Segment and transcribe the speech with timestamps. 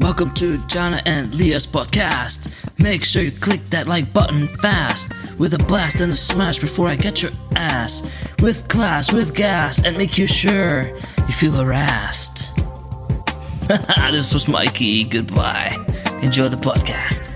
[0.00, 2.54] Welcome to Jana and Leah's podcast.
[2.78, 5.12] Make sure you click that like button fast.
[5.40, 8.08] With a blast and a smash before I get your ass.
[8.40, 12.48] With class, with gas, and make you sure you feel harassed.
[14.12, 15.02] this was Mikey.
[15.02, 15.76] Goodbye.
[16.22, 17.27] Enjoy the podcast.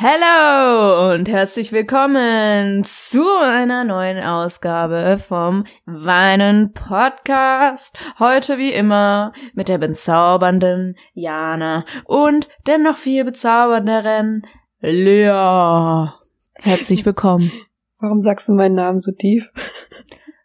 [0.00, 7.98] Hello und herzlich willkommen zu einer neuen Ausgabe vom Weinen Podcast.
[8.20, 14.46] Heute wie immer mit der bezaubernden Jana und der noch viel bezaubernderen
[14.78, 16.12] Lea.
[16.54, 17.50] Herzlich willkommen.
[17.98, 19.50] Warum sagst du meinen Namen so tief?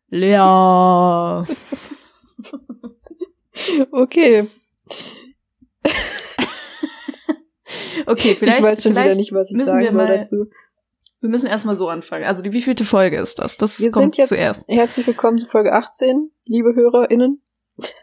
[0.07, 1.45] Lea.
[3.91, 4.47] Okay.
[8.05, 10.45] Okay, vielleicht, ich weiß schon vielleicht wieder nicht, was ich müssen sagen wir mal, dazu.
[11.21, 12.25] Wir müssen erstmal so anfangen.
[12.25, 13.57] Also die wievielte Folge ist das?
[13.57, 14.67] Das Wir kommt sind jetzt zuerst.
[14.67, 17.41] herzlich willkommen zu Folge 18, liebe HörerInnen.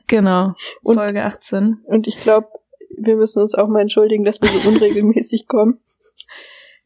[0.06, 0.54] Genau.
[0.82, 1.80] Und- Folge 18.
[1.84, 2.48] Und ich glaube,
[2.96, 5.80] wir müssen uns auch mal entschuldigen, dass wir so unregelmäßig kommen.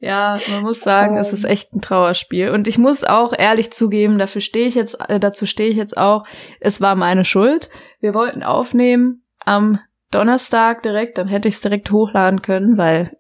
[0.01, 1.39] Ja, man muss sagen, es Ähm.
[1.39, 2.51] ist echt ein Trauerspiel.
[2.51, 5.97] Und ich muss auch ehrlich zugeben, dafür stehe ich jetzt, äh, dazu stehe ich jetzt
[5.97, 6.27] auch.
[6.61, 7.71] Es war meine Schuld.
[8.01, 9.79] Wir wollten aufnehmen am
[10.15, 13.17] Donnerstag direkt, dann hätte ich es direkt hochladen können, weil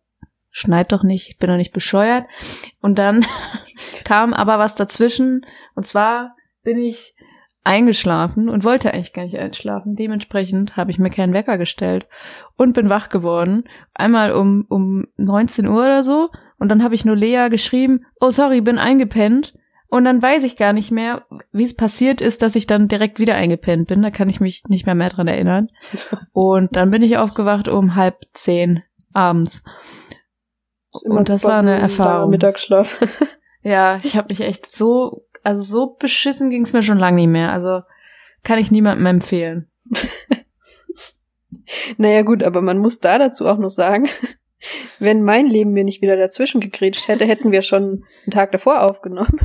[0.50, 2.26] schneit doch nicht, ich bin doch nicht bescheuert.
[2.80, 3.26] Und dann
[4.04, 5.44] kam aber was dazwischen.
[5.74, 7.14] Und zwar bin ich
[7.64, 9.96] eingeschlafen und wollte eigentlich gar nicht einschlafen.
[9.96, 12.06] Dementsprechend habe ich mir keinen Wecker gestellt
[12.56, 13.64] und bin wach geworden.
[13.94, 16.30] Einmal um, um 19 Uhr oder so.
[16.58, 19.54] Und dann habe ich nur Lea geschrieben, oh sorry, bin eingepennt.
[19.94, 23.20] Und dann weiß ich gar nicht mehr, wie es passiert ist, dass ich dann direkt
[23.20, 24.02] wieder eingepennt bin.
[24.02, 25.68] Da kann ich mich nicht mehr mehr dran erinnern.
[26.32, 29.62] Und dann bin ich aufgewacht um halb zehn abends.
[31.04, 32.30] Immer Und das war eine ein Erfahrung.
[32.30, 32.98] Mittagsschlaf.
[33.62, 37.52] Ja, ich habe mich echt so, also so beschissen ging's mir schon lange nicht mehr.
[37.52, 37.82] Also
[38.42, 39.70] kann ich niemandem empfehlen.
[41.96, 44.08] naja gut, aber man muss da dazu auch noch sagen,
[44.98, 48.82] wenn mein Leben mir nicht wieder dazwischen gegrätscht hätte, hätten wir schon einen Tag davor
[48.82, 49.38] aufgenommen.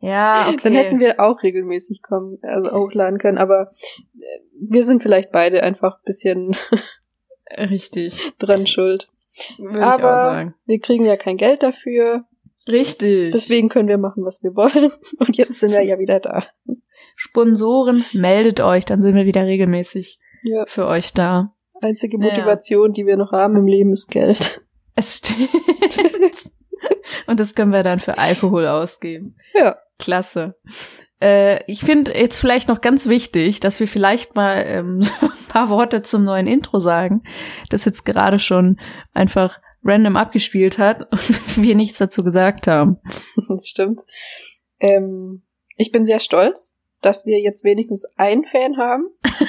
[0.00, 0.58] Ja, okay.
[0.62, 3.38] Dann hätten wir auch regelmäßig kommen, also hochladen können.
[3.38, 3.70] Aber
[4.18, 6.56] äh, wir sind vielleicht beide einfach ein bisschen
[7.56, 9.08] Richtig, dran schuld.
[9.58, 10.54] würde ich Aber- auch sagen.
[10.66, 12.24] Wir kriegen ja kein Geld dafür.
[12.68, 13.32] Richtig.
[13.32, 14.92] Deswegen können wir machen, was wir wollen.
[15.18, 16.44] Und jetzt sind wir ja wieder da.
[17.16, 20.64] Sponsoren, meldet euch, dann sind wir wieder regelmäßig Ja.
[20.66, 21.54] für euch da.
[21.80, 22.24] Einzige Ja.
[22.24, 24.60] Motivation, die wir noch haben im Leben, ist Geld.
[24.94, 26.52] Es stimmt.
[27.26, 29.36] Und das können wir dann für Alkohol ausgeben.
[29.54, 29.76] Ja.
[29.98, 30.54] Klasse.
[31.20, 35.46] Äh, ich finde jetzt vielleicht noch ganz wichtig, dass wir vielleicht mal ähm, so ein
[35.48, 37.22] paar Worte zum neuen Intro sagen,
[37.70, 38.78] das jetzt gerade schon
[39.12, 42.98] einfach random abgespielt hat und wir nichts dazu gesagt haben.
[43.48, 44.00] Das stimmt.
[44.80, 45.42] Ähm,
[45.76, 49.06] ich bin sehr stolz, dass wir jetzt wenigstens einen Fan haben.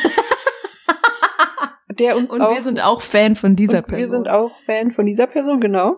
[2.00, 4.00] der uns Und auch, wir sind auch Fan von dieser und Person.
[4.00, 5.98] Wir sind auch Fan von dieser Person, genau.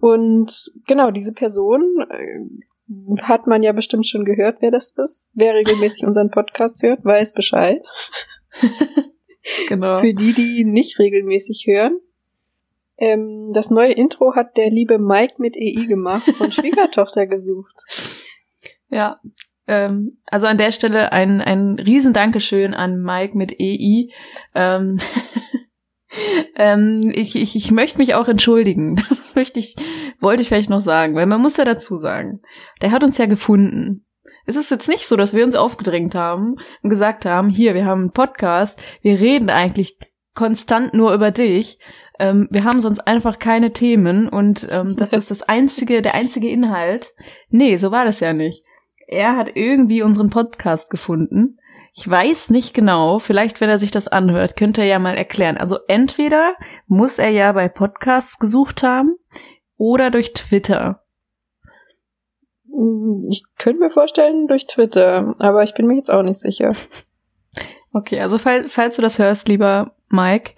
[0.00, 5.30] Und genau, diese Person äh, hat man ja bestimmt schon gehört, wer das ist.
[5.34, 7.84] Wer regelmäßig unseren Podcast hört, weiß Bescheid.
[9.68, 10.00] genau.
[10.00, 12.00] Für die, die nicht regelmäßig hören.
[12.96, 17.74] Ähm, das neue Intro hat der liebe Mike mit EI gemacht und Schwiegertochter gesucht.
[18.88, 19.20] Ja.
[19.66, 24.08] Ähm, also an der Stelle ein, ein riesen Dankeschön an Mike mit EI.
[24.54, 24.98] Ähm,
[26.56, 28.96] ähm, ich, ich, ich möchte mich auch entschuldigen.
[29.08, 29.76] Das möchte ich,
[30.20, 32.40] wollte ich vielleicht noch sagen, weil man muss ja dazu sagen,
[32.82, 34.04] der hat uns ja gefunden.
[34.46, 37.84] Es ist jetzt nicht so, dass wir uns aufgedrängt haben und gesagt haben, hier, wir
[37.84, 39.98] haben einen Podcast, wir reden eigentlich
[40.34, 41.78] konstant nur über dich.
[42.18, 46.48] Ähm, wir haben sonst einfach keine Themen und ähm, das ist das einzige, der einzige
[46.48, 47.14] Inhalt.
[47.50, 48.64] Nee, so war das ja nicht.
[49.06, 51.58] Er hat irgendwie unseren Podcast gefunden.
[51.98, 55.56] Ich weiß nicht genau, vielleicht wenn er sich das anhört, könnte er ja mal erklären.
[55.56, 56.54] Also entweder
[56.86, 59.16] muss er ja bei Podcasts gesucht haben
[59.76, 61.02] oder durch Twitter.
[62.66, 66.70] Mm, Ich könnte mir vorstellen durch Twitter, aber ich bin mir jetzt auch nicht sicher.
[67.92, 70.52] Okay, also fall, falls du das hörst, lieber Mike,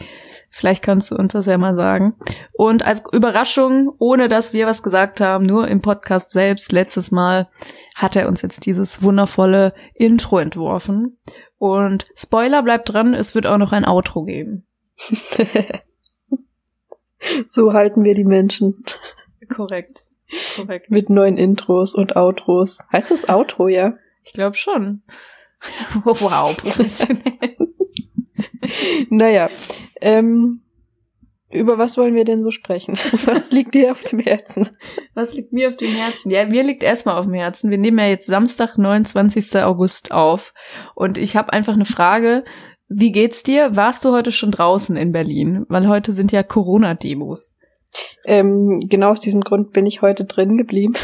[0.50, 2.14] vielleicht kannst du uns das ja mal sagen.
[2.52, 7.48] Und als Überraschung, ohne dass wir was gesagt haben, nur im Podcast selbst, letztes Mal,
[7.94, 11.16] hat er uns jetzt dieses wundervolle Intro entworfen.
[11.56, 14.66] Und Spoiler bleibt dran, es wird auch noch ein Outro geben.
[17.46, 18.84] so halten wir die Menschen
[19.48, 20.06] Korrekt.
[20.56, 20.90] Korrekt.
[20.90, 22.78] mit neuen Intros und Outros.
[22.92, 23.94] Heißt das Outro, ja?
[24.24, 25.02] Ich glaube schon.
[26.04, 27.56] wow, professionell.
[29.10, 29.50] Naja,
[30.00, 30.62] ähm,
[31.50, 32.94] Über was wollen wir denn so sprechen?
[33.24, 34.68] Was liegt dir auf dem Herzen?
[35.14, 36.30] Was liegt mir auf dem Herzen?
[36.30, 37.70] Ja, mir liegt erstmal auf dem Herzen.
[37.70, 39.56] Wir nehmen ja jetzt Samstag, 29.
[39.56, 40.54] August auf.
[40.94, 42.44] Und ich habe einfach eine Frage.
[42.88, 43.74] wie geht's dir?
[43.76, 45.64] Warst du heute schon draußen in Berlin?
[45.68, 47.56] Weil heute sind ja Corona-Demos.
[48.24, 50.94] Ähm, genau aus diesem Grund bin ich heute drin geblieben.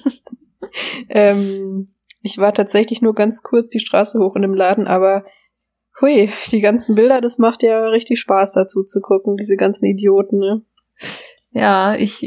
[1.08, 5.24] ähm, ich war tatsächlich nur ganz kurz die Straße hoch in dem Laden, aber
[6.00, 10.38] hui, die ganzen Bilder, das macht ja richtig Spaß dazu zu gucken, diese ganzen Idioten,
[10.38, 10.62] ne?
[11.52, 12.22] Ja, ich,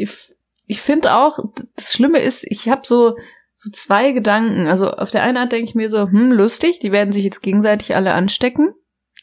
[0.68, 1.40] ich finde auch,
[1.76, 3.16] das Schlimme ist, ich habe so,
[3.54, 4.68] so zwei Gedanken.
[4.68, 7.42] Also auf der einen Art denke ich mir so, hm, lustig, die werden sich jetzt
[7.42, 8.74] gegenseitig alle anstecken.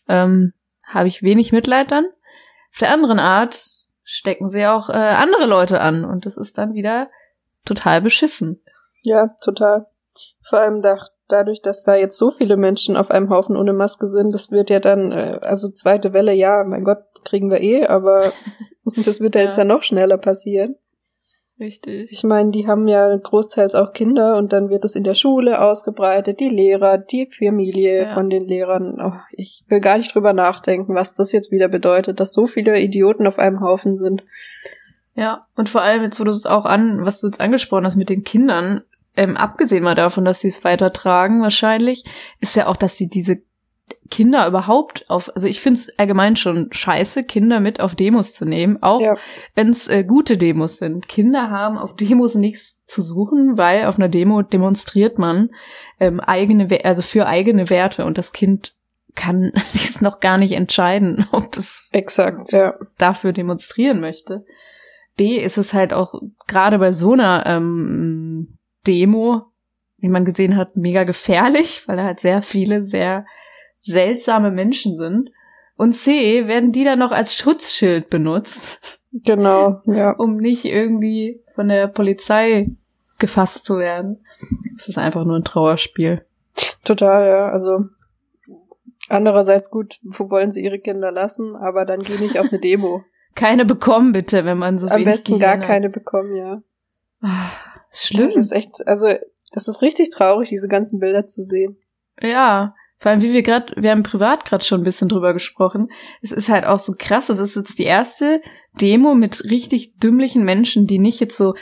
[0.09, 0.53] Ähm,
[0.87, 2.07] habe ich wenig Mitleid dann.
[2.73, 3.67] Auf der anderen Art
[4.05, 7.11] stecken sie auch äh, andere Leute an und das ist dann wieder
[7.65, 8.63] total beschissen.
[9.03, 9.87] Ja, total.
[10.49, 10.99] Vor allem da,
[11.31, 14.71] dadurch, dass da jetzt so viele Menschen auf einem Haufen ohne Maske sind, das wird
[14.71, 18.33] ja dann, äh, also zweite Welle, ja, mein Gott, kriegen wir eh, aber
[19.05, 20.77] das wird ja, ja jetzt ja noch schneller passieren.
[21.61, 22.11] Richtig.
[22.11, 25.61] Ich meine, die haben ja großteils auch Kinder und dann wird es in der Schule
[25.61, 28.15] ausgebreitet, die Lehrer, die Familie ja.
[28.15, 28.99] von den Lehrern.
[28.99, 32.81] Oh, ich will gar nicht drüber nachdenken, was das jetzt wieder bedeutet, dass so viele
[32.81, 34.25] Idioten auf einem Haufen sind.
[35.15, 37.97] Ja, und vor allem jetzt, wo du es auch an, was du jetzt angesprochen hast
[37.97, 38.85] mit den Kindern,
[39.17, 42.05] ähm, abgesehen mal davon, dass sie es weitertragen wahrscheinlich,
[42.41, 43.43] ist ja auch, dass sie diese
[44.11, 48.45] Kinder überhaupt auf, also ich finde es allgemein schon scheiße, Kinder mit auf Demos zu
[48.45, 49.17] nehmen, auch ja.
[49.55, 51.09] wenn es äh, gute Demos sind.
[51.09, 55.51] Kinder haben auf Demos nichts zu suchen, weil auf einer Demo demonstriert man
[56.01, 58.75] ähm, eigene, also für eigene Werte und das Kind
[59.15, 62.75] kann dies noch gar nicht entscheiden, ob es Exakt, ja.
[62.99, 64.45] dafür demonstrieren möchte.
[65.17, 66.15] B ist es halt auch
[66.47, 69.43] gerade bei so einer ähm, Demo,
[69.99, 73.27] wie man gesehen hat, mega gefährlich, weil da halt sehr viele sehr
[73.81, 75.31] seltsame Menschen sind.
[75.77, 78.81] Und C, werden die dann noch als Schutzschild benutzt.
[79.13, 80.11] Genau, ja.
[80.13, 82.71] Um nicht irgendwie von der Polizei
[83.19, 84.19] gefasst zu werden.
[84.77, 86.25] Das ist einfach nur ein Trauerspiel.
[86.85, 87.49] Total, ja.
[87.49, 87.87] Also
[89.09, 93.03] andererseits gut, wo wollen sie ihre Kinder lassen, aber dann geh nicht auf eine Demo.
[93.35, 95.63] keine bekommen, bitte, wenn man so Am besten gar hat.
[95.67, 96.63] keine bekommen, ja.
[97.93, 98.27] Schlimm.
[98.27, 99.15] Das ist echt, also
[99.53, 101.77] das ist richtig traurig, diese ganzen Bilder zu sehen.
[102.21, 105.91] Ja, vor allem, wie wir gerade, wir haben privat gerade schon ein bisschen drüber gesprochen.
[106.21, 107.31] Es ist halt auch so krass.
[107.31, 108.43] Es ist jetzt die erste
[108.79, 111.55] Demo mit richtig dümmlichen Menschen, die nicht jetzt so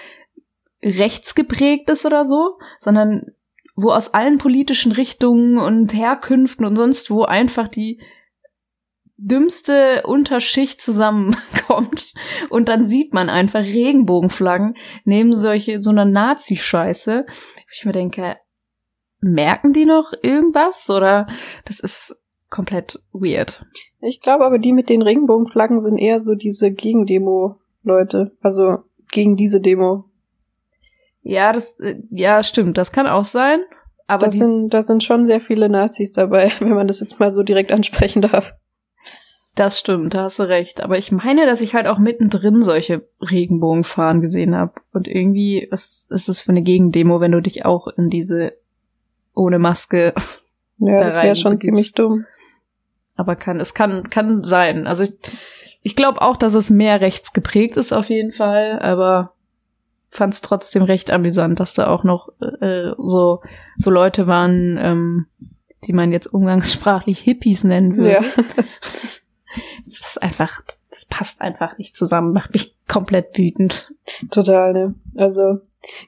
[0.82, 3.32] rechtsgeprägt ist oder so, sondern
[3.76, 8.00] wo aus allen politischen Richtungen und Herkünften und sonst wo einfach die
[9.18, 12.14] dümmste Unterschicht zusammenkommt
[12.50, 14.74] und dann sieht man einfach Regenbogenflaggen
[15.04, 17.26] neben solche so einer Nazi-Scheiße.
[17.72, 18.36] Ich mir denke,
[19.20, 21.26] merken die noch irgendwas oder
[21.64, 22.16] das ist
[22.48, 23.66] komplett weird.
[24.00, 28.36] Ich glaube aber, die mit den Regenbogenflaggen sind eher so diese Gegendemo-Leute.
[28.40, 28.78] Also
[29.10, 30.04] gegen diese Demo.
[31.22, 32.78] Ja, das, äh, ja, stimmt.
[32.78, 33.60] Das kann auch sein.
[34.06, 37.30] Aber das sind, da sind schon sehr viele Nazis dabei, wenn man das jetzt mal
[37.30, 38.54] so direkt ansprechen darf.
[39.58, 40.84] Das stimmt, da hast du recht.
[40.84, 44.74] Aber ich meine, dass ich halt auch mittendrin solche Regenbogenfahren gesehen habe.
[44.92, 48.52] Und irgendwie, was ist es für eine Gegendemo, wenn du dich auch in diese
[49.34, 50.14] ohne Maske.
[50.80, 52.24] Ja, da das wäre schon ziemlich dumm.
[53.16, 54.86] Aber kann, es kann, kann sein.
[54.86, 55.14] Also ich,
[55.82, 59.32] ich glaube auch, dass es mehr rechts geprägt ist auf jeden Fall, aber
[60.08, 62.28] fand es trotzdem recht amüsant, dass da auch noch
[62.60, 63.40] äh, so,
[63.76, 65.26] so Leute waren, ähm,
[65.82, 68.12] die man jetzt umgangssprachlich Hippies nennen würde.
[68.12, 68.44] Ja.
[69.86, 73.92] das ist einfach, das passt einfach nicht zusammen, macht mich komplett wütend.
[74.30, 74.94] Total, ne?
[75.16, 75.60] Also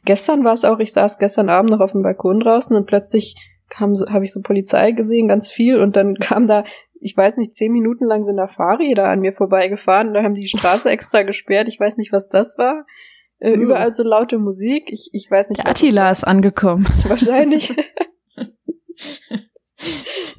[0.05, 3.37] Gestern war es auch, ich saß gestern Abend noch auf dem Balkon draußen und plötzlich
[3.69, 6.65] kam, habe ich so Polizei gesehen, ganz viel, und dann kam da,
[7.01, 10.35] ich weiß nicht, zehn Minuten lang sind da Fahrräder an mir vorbeigefahren, und da haben
[10.35, 12.85] die Straße extra gesperrt, ich weiß nicht, was das war.
[13.39, 13.63] Äh, mhm.
[13.63, 15.59] Überall so laute Musik, ich, ich weiß nicht.
[15.59, 16.87] Der Attila ist angekommen.
[17.09, 17.75] Wahrscheinlich.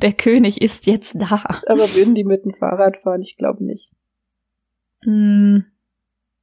[0.01, 1.43] Der König ist jetzt da.
[1.67, 3.21] Aber würden die mit dem Fahrrad fahren?
[3.21, 3.91] Ich glaube nicht.
[5.03, 5.65] Hm.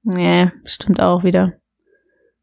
[0.05, 1.55] Nee, stimmt auch wieder.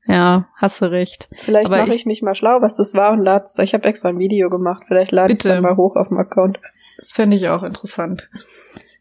[0.08, 1.28] Ja, hast du recht.
[1.34, 3.58] Vielleicht mache ich, ich, mich mal schlau, was das war und lad's.
[3.58, 4.84] Ich habe extra ein Video gemacht.
[4.88, 6.60] Vielleicht lade ich es dann mal hoch auf dem Account.
[6.98, 8.30] Das fände ich auch interessant.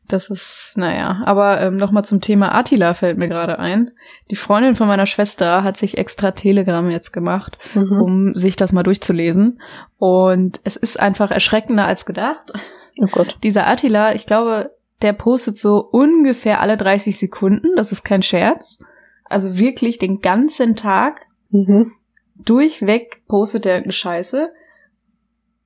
[0.09, 1.23] Das ist, naja.
[1.25, 3.93] Aber ähm, nochmal zum Thema Attila fällt mir gerade ein.
[4.31, 8.01] Die Freundin von meiner Schwester hat sich extra Telegram jetzt gemacht, mhm.
[8.01, 9.61] um sich das mal durchzulesen.
[9.99, 12.53] Und es ist einfach erschreckender als gedacht.
[13.01, 13.39] Oh Gott.
[13.43, 17.75] Dieser Attila, ich glaube, der postet so ungefähr alle 30 Sekunden.
[17.77, 18.79] Das ist kein Scherz.
[19.25, 21.93] Also wirklich den ganzen Tag mhm.
[22.37, 24.51] durchweg postet er eine Scheiße.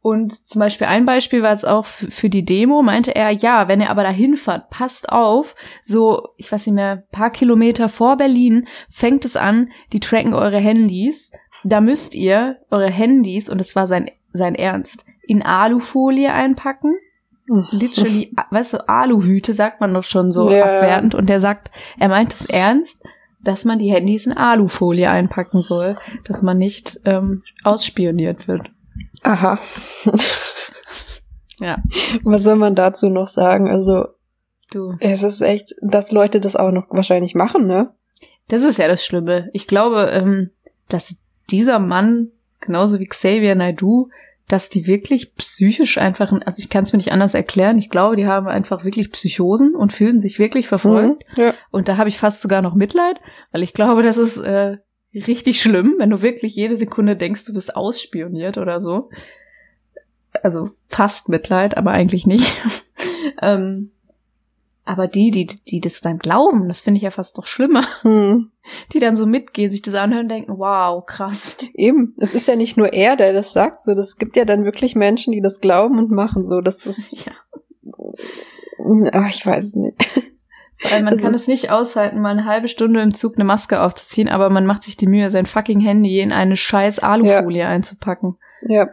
[0.00, 3.80] Und zum Beispiel ein Beispiel war jetzt auch für die Demo, meinte er, ja, wenn
[3.80, 8.68] ihr aber dahin fahrt, passt auf, so, ich weiß nicht mehr, paar Kilometer vor Berlin
[8.88, 11.32] fängt es an, die tracken eure Handys.
[11.64, 16.94] Da müsst ihr eure Handys, und es war sein, sein Ernst, in Alufolie einpacken
[17.70, 20.64] literally, weißt du, Aluhüte sagt man doch schon so Ja.
[20.64, 21.14] abwertend.
[21.14, 23.02] Und der sagt, er meint es ernst,
[23.42, 28.70] dass man die Handys in Alufolie einpacken soll, dass man nicht ähm, ausspioniert wird.
[29.22, 29.58] Aha.
[31.60, 31.78] Ja,
[32.24, 33.68] Was soll man dazu noch sagen?
[33.68, 34.06] Also,
[34.70, 34.94] du.
[35.00, 37.92] es ist echt, dass Leute das auch noch wahrscheinlich machen, ne?
[38.48, 39.50] Das ist ja das Schlimme.
[39.52, 40.50] Ich glaube, ähm,
[40.88, 42.28] dass dieser Mann,
[42.60, 44.08] genauso wie Xavier Naidoo,
[44.46, 48.16] dass die wirklich psychisch einfach, also ich kann es mir nicht anders erklären, ich glaube,
[48.16, 51.22] die haben einfach wirklich Psychosen und fühlen sich wirklich verfolgt.
[51.36, 51.44] Mhm.
[51.44, 51.54] Ja.
[51.70, 53.20] Und da habe ich fast sogar noch Mitleid,
[53.52, 54.78] weil ich glaube, das ist äh,
[55.14, 59.10] richtig schlimm, wenn du wirklich jede Sekunde denkst, du bist ausspioniert oder so.
[60.42, 62.62] Also fast Mitleid, aber eigentlich nicht.
[63.42, 63.90] ähm,
[64.88, 67.84] aber die, die, die das dann glauben, das finde ich ja fast noch schlimmer.
[68.02, 68.50] Hm.
[68.92, 71.58] Die dann so mitgehen, sich das anhören und denken, wow, krass.
[71.74, 74.64] Eben, es ist ja nicht nur er, der das sagt, so, das gibt ja dann
[74.64, 77.32] wirklich Menschen, die das glauben und machen, so, das ist, Ja.
[79.12, 79.96] ach, ich weiß es nicht.
[80.84, 83.82] Allem, man Das kann es nicht aushalten, mal eine halbe Stunde im Zug eine Maske
[83.82, 88.36] aufzuziehen, aber man macht sich die Mühe, sein fucking Handy in eine scheiß Alufolie einzupacken.
[88.62, 88.88] Ja.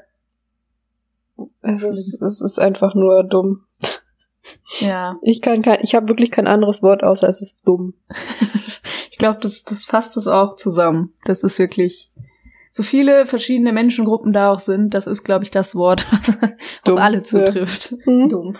[1.61, 3.65] Es ist, es ist einfach nur dumm.
[4.79, 5.17] Ja.
[5.21, 7.93] Ich kann kein, ich habe wirklich kein anderes Wort außer es ist dumm.
[9.15, 11.13] Ich glaube, das, das fasst es auch zusammen.
[11.23, 12.11] Das ist wirklich,
[12.69, 16.37] so viele verschiedene Menschengruppen da auch sind, das ist, glaube ich, das Wort, was
[16.83, 17.23] Dumm, auf alle ja.
[17.23, 17.95] zutrifft.
[18.03, 18.27] Hm?
[18.27, 18.57] Dumm.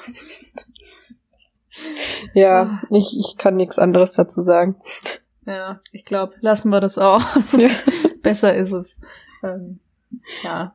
[2.33, 4.75] Ja, ich, ich kann nichts anderes dazu sagen.
[5.45, 7.23] Ja, ich glaube, lassen wir das auch.
[7.57, 7.69] Ja.
[8.23, 9.01] Besser ist es.
[9.43, 9.79] Ähm,
[10.43, 10.73] ja.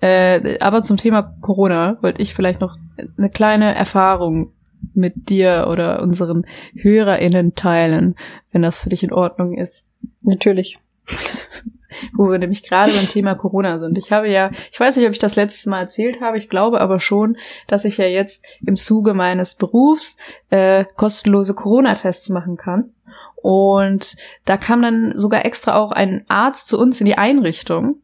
[0.00, 2.78] Äh, aber zum Thema Corona wollte ich vielleicht noch
[3.18, 4.52] eine kleine Erfahrung
[4.94, 8.14] mit dir oder unseren HörerInnen teilen,
[8.52, 9.86] wenn das für dich in Ordnung ist.
[10.22, 10.78] Natürlich.
[12.16, 13.98] wo wir nämlich gerade beim Thema Corona sind.
[13.98, 16.80] Ich habe ja, ich weiß nicht, ob ich das letztes Mal erzählt habe, ich glaube
[16.80, 17.36] aber schon,
[17.66, 20.18] dass ich ja jetzt im Zuge meines Berufs
[20.50, 22.90] äh, kostenlose Corona-Tests machen kann.
[23.36, 27.96] Und da kam dann sogar extra auch ein Arzt zu uns in die Einrichtung,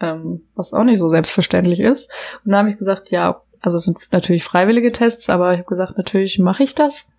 [0.00, 2.10] ähm, was auch nicht so selbstverständlich ist.
[2.44, 5.68] Und da habe ich gesagt, ja, also es sind natürlich freiwillige Tests, aber ich habe
[5.68, 7.10] gesagt, natürlich mache ich das.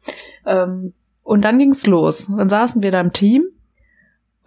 [0.46, 0.94] Ähm,
[1.24, 2.32] und dann ging's los.
[2.36, 3.50] Dann saßen wir da im Team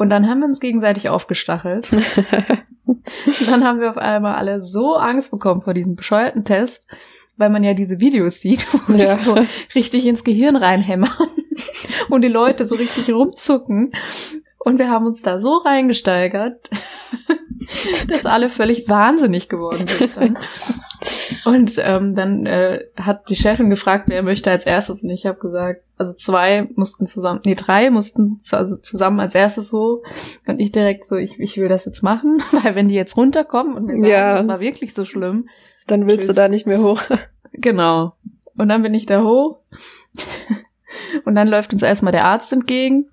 [0.01, 1.87] und dann haben wir uns gegenseitig aufgestachelt.
[3.47, 6.89] Dann haben wir auf einmal alle so Angst bekommen vor diesem bescheuerten Test,
[7.37, 9.15] weil man ja diese Videos sieht, wo Ja.
[9.15, 9.37] die so
[9.75, 11.13] richtig ins Gehirn reinhämmern
[12.09, 13.93] und die Leute so richtig rumzucken.
[14.59, 16.71] Und wir haben uns da so reingesteigert,
[18.09, 20.17] dass alle völlig wahnsinnig geworden sind.
[20.17, 20.39] Dann.
[21.45, 25.03] Und ähm, dann äh, hat die Chefin gefragt, wer möchte als erstes.
[25.03, 29.35] Und ich habe gesagt, also zwei mussten zusammen, nee, drei mussten zu, also zusammen als
[29.35, 30.03] erstes so.
[30.47, 33.75] Und ich direkt so, ich, ich will das jetzt machen, weil wenn die jetzt runterkommen
[33.75, 34.35] und mir sagen, Ja.
[34.35, 35.49] das war wirklich so schlimm,
[35.87, 36.37] Dann willst du Tschüss.
[36.37, 37.03] da nicht mehr hoch.
[37.53, 38.15] Genau.
[38.57, 39.59] Und dann bin ich da hoch.
[41.25, 43.09] Und dann läuft uns erstmal der Arzt entgegen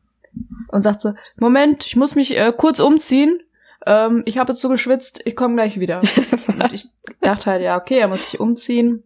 [0.72, 3.40] und sagt so, Moment, ich muss mich äh, kurz umziehen.
[3.86, 6.02] Ähm, ich habe jetzt so geschwitzt, ich komme gleich wieder.
[6.48, 6.88] Und ich
[7.22, 9.04] dachte halt, ja, okay, er muss sich umziehen.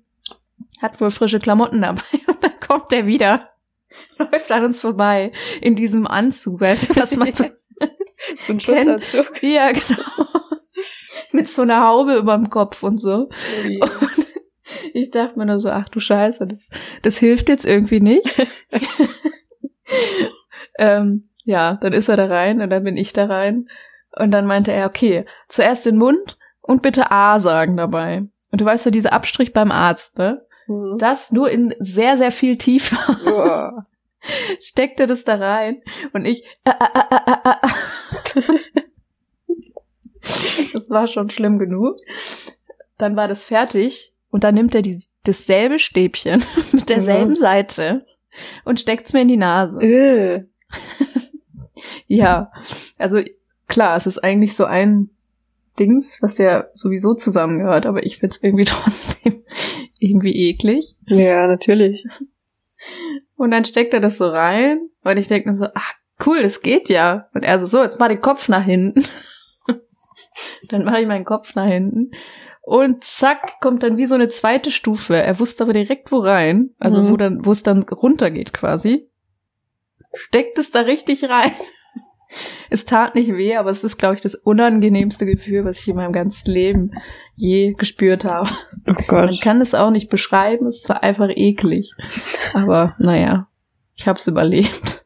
[0.82, 2.02] Hat wohl frische Klamotten dabei.
[2.28, 3.50] Und dann kommt er wieder.
[4.18, 5.32] Läuft an uns vorbei.
[5.62, 7.46] In diesem Anzug, weißt du, was man so
[8.46, 9.44] so ein Kennt- Schutzanzug.
[9.44, 10.30] Ja, genau.
[11.32, 13.30] Mit so einer Haube überm Kopf und so.
[13.64, 14.28] Und
[14.94, 16.70] ich dachte mir nur so, ach du Scheiße, das,
[17.02, 18.36] das hilft jetzt irgendwie nicht.
[20.78, 23.68] ähm, ja, dann ist er da rein und dann bin ich da rein.
[24.18, 28.24] Und dann meinte er, okay, zuerst den Mund und bitte A sagen dabei.
[28.52, 30.46] Und du weißt ja, dieser Abstrich beim Arzt, ne?
[30.68, 30.98] Mhm.
[30.98, 33.86] Das nur in sehr, sehr viel tiefer Uah.
[34.60, 35.82] steckte das da rein
[36.14, 37.36] und ich äh, äh, äh,
[38.36, 38.82] äh, äh.
[40.74, 41.98] das war schon schlimm genug.
[42.98, 47.36] Dann war das fertig und dann nimmt er die, dasselbe Stäbchen mit derselben Mhm.
[47.36, 48.06] Seite
[48.64, 49.82] und steckt's mir in die Nase.
[49.82, 50.46] Äh.
[52.08, 52.52] Ja,
[52.98, 53.22] also
[53.68, 55.10] klar, es ist eigentlich so ein
[55.80, 59.44] Dings, was ja sowieso zusammengehört, aber ich find's irgendwie trotzdem
[60.02, 60.96] irgendwie eklig.
[61.06, 62.06] Ja, natürlich.
[63.36, 65.94] Und dann steckt er das so rein und ich denke mir so, ach
[66.26, 67.30] cool, das geht ja.
[67.34, 69.06] Und er so, so, jetzt mach den Kopf nach hinten.
[70.70, 72.12] dann mache ich meinen Kopf nach hinten.
[72.64, 75.16] Und zack, kommt dann wie so eine zweite Stufe.
[75.16, 77.12] Er wusste aber direkt wo rein, also Mhm.
[77.12, 79.08] wo dann, wo es dann runtergeht quasi.
[80.14, 81.52] Steckt es da richtig rein.
[82.70, 85.96] Es tat nicht weh, aber es ist, glaube ich, das unangenehmste Gefühl, was ich in
[85.98, 86.92] meinem ganzen Leben
[87.36, 88.50] je gespürt habe.
[88.88, 89.42] Oh Man Gott.
[89.42, 91.92] kann es auch nicht beschreiben, es war einfach eklig.
[92.54, 93.48] Aber naja,
[93.96, 95.06] ich hab's überlebt.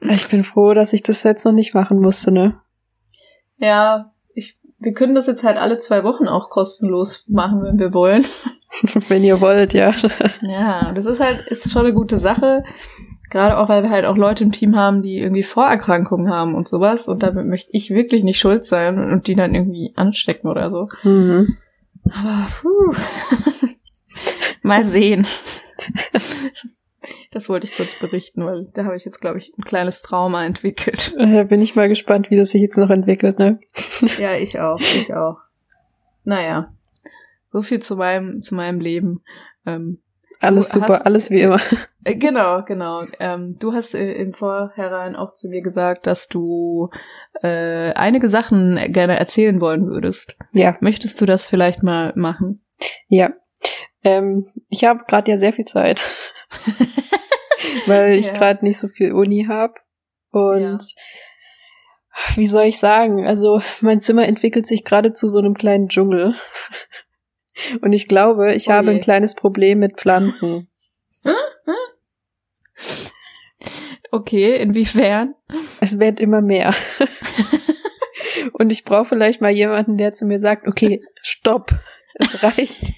[0.00, 2.60] Ich bin froh, dass ich das jetzt noch nicht machen musste, ne?
[3.58, 7.94] Ja, ich, wir können das jetzt halt alle zwei Wochen auch kostenlos machen, wenn wir
[7.94, 8.24] wollen.
[9.08, 9.94] Wenn ihr wollt, ja.
[10.42, 12.64] Ja, das ist halt, ist schon eine gute Sache.
[13.30, 16.66] Gerade auch, weil wir halt auch Leute im Team haben, die irgendwie Vorerkrankungen haben und
[16.66, 17.08] sowas.
[17.08, 20.88] Und damit möchte ich wirklich nicht schuld sein und die dann irgendwie anstecken oder so.
[21.02, 21.56] Mhm.
[22.10, 22.94] Aber puh.
[24.62, 25.26] mal sehen.
[27.30, 30.44] Das wollte ich kurz berichten, weil da habe ich jetzt, glaube ich, ein kleines Trauma
[30.44, 31.14] entwickelt.
[31.18, 33.60] Da bin ich mal gespannt, wie das sich jetzt noch entwickelt, ne?
[34.18, 35.38] Ja, ich auch, ich auch.
[36.24, 36.72] Naja,
[37.52, 39.22] so viel zu meinem, zu meinem Leben.
[39.66, 40.00] Ähm,
[40.40, 41.60] Alles super, hast- alles wie immer.
[42.04, 43.02] äh, genau, genau.
[43.18, 46.90] Ähm, du hast äh, im Vorhinein auch zu mir gesagt, dass du
[47.42, 50.36] äh, einige Sachen gerne erzählen wollen würdest.
[50.52, 52.62] Ja, Möchtest du das vielleicht mal machen?
[53.08, 53.30] ja.
[54.04, 56.00] Ähm, ich habe gerade ja sehr viel Zeit,
[57.86, 58.32] weil ich Ja.
[58.32, 59.74] gerade nicht so viel Uni habe.
[60.30, 60.78] Und
[62.36, 63.26] wie soll ich sagen?
[63.26, 66.34] Also mein Zimmer entwickelt sich gerade zu so einem kleinen Dschungel.
[67.80, 70.68] Und ich glaube, ich Oh habe ein kleines Problem mit Pflanzen.
[74.10, 75.34] Okay, inwiefern?
[75.80, 76.74] Es wird immer mehr.
[78.52, 81.72] Und ich brauche vielleicht mal jemanden, der zu mir sagt, okay, stopp,
[82.14, 82.92] es reicht.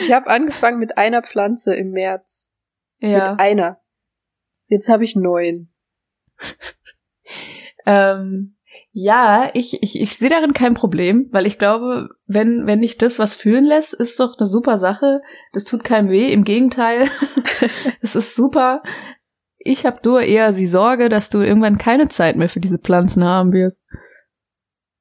[0.00, 2.50] Ich habe angefangen mit einer Pflanze im März.
[2.98, 3.32] Ja.
[3.32, 3.80] Mit einer.
[4.68, 5.72] Jetzt habe ich neun.
[7.84, 8.55] Ähm,
[8.98, 13.18] ja, ich, ich, ich sehe darin kein Problem, weil ich glaube, wenn, wenn nicht das
[13.18, 15.20] was fühlen lässt, ist doch eine super Sache.
[15.52, 17.06] Das tut keinem weh, im Gegenteil.
[18.00, 18.82] Es ist super.
[19.58, 23.22] Ich habe nur eher die Sorge, dass du irgendwann keine Zeit mehr für diese Pflanzen
[23.22, 23.84] haben wirst.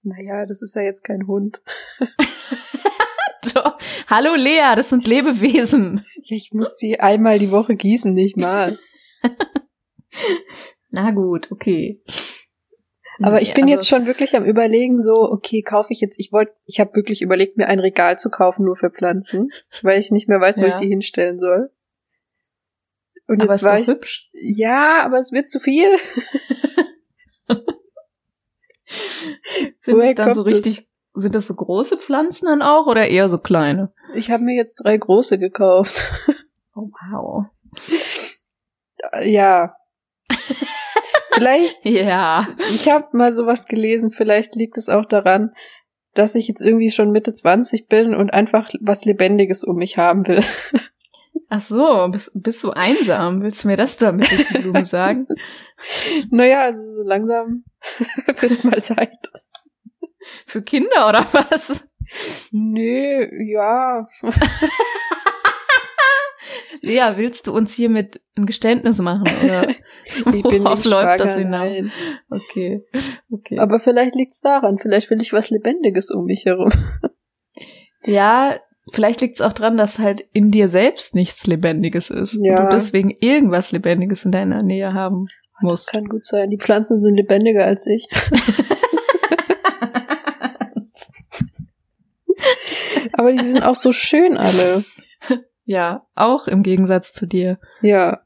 [0.04, 1.62] Naja, das ist ja jetzt kein Hund.
[3.54, 3.78] Doch.
[4.08, 6.06] Hallo Lea, das sind Lebewesen.
[6.22, 8.78] Ja, ich muss die einmal die Woche gießen, nicht mal.
[10.90, 12.02] Na gut, okay.
[13.22, 16.32] Aber ich bin also- jetzt schon wirklich am überlegen, so, okay, kaufe ich jetzt, ich
[16.32, 20.12] wollte, ich habe wirklich überlegt, mir ein Regal zu kaufen, nur für Pflanzen, weil ich
[20.12, 20.70] nicht mehr weiß, wo Ja.
[20.70, 21.72] ich die hinstellen soll.
[23.28, 24.30] Und Aber jetzt ist war ich, hübsch.
[24.34, 25.98] ja, aber es wird zu viel.
[29.80, 33.30] Sind Woher es dann so richtig, sind das so große Pflanzen dann auch oder eher
[33.30, 33.92] so kleine?
[34.14, 36.12] Ich habe mir jetzt drei große gekauft.
[36.76, 37.46] Oh wow.
[39.24, 39.76] ja.
[41.36, 42.48] vielleicht, Ja.
[42.70, 45.52] ich habe mal sowas gelesen, vielleicht liegt es auch daran,
[46.14, 50.26] dass ich jetzt irgendwie schon Mitte 20 bin und einfach was Lebendiges um mich haben
[50.28, 50.44] will.
[51.50, 53.42] Ach so, bist, bist du einsam?
[53.44, 55.28] Willst du mir das da mit durch die Blume sagen?
[56.32, 57.66] Naja, also so langsam
[58.40, 59.12] wird's mal Zeit.
[60.48, 61.88] Für Kinder oder was?
[62.52, 64.08] Nö, ja.
[66.86, 69.68] Lea, willst du uns hiermit ein Geständnis machen oder
[70.34, 71.92] Ich bin worauf nicht läuft das schwanger, hinaus?
[71.92, 71.92] nein.
[72.30, 72.84] Okay,
[73.32, 73.58] okay.
[73.60, 74.78] Aber vielleicht liegt's daran.
[74.82, 76.72] Vielleicht will ich was Lebendiges um mich herum.
[78.04, 78.60] ja,
[78.94, 82.60] vielleicht liegt es auch dran, dass halt in dir selbst nichts Lebendiges ist Ja.
[82.60, 85.26] und du deswegen irgendwas Lebendiges in deiner Nähe haben
[85.62, 85.92] Das musst.
[85.92, 86.50] kann gut sein.
[86.52, 88.06] Die Pflanzen sind lebendiger als ich.
[93.14, 94.84] Aber die sind auch so schön alle.
[95.66, 97.60] Ja, auch im Gegensatz zu dir.
[97.82, 98.22] Ja.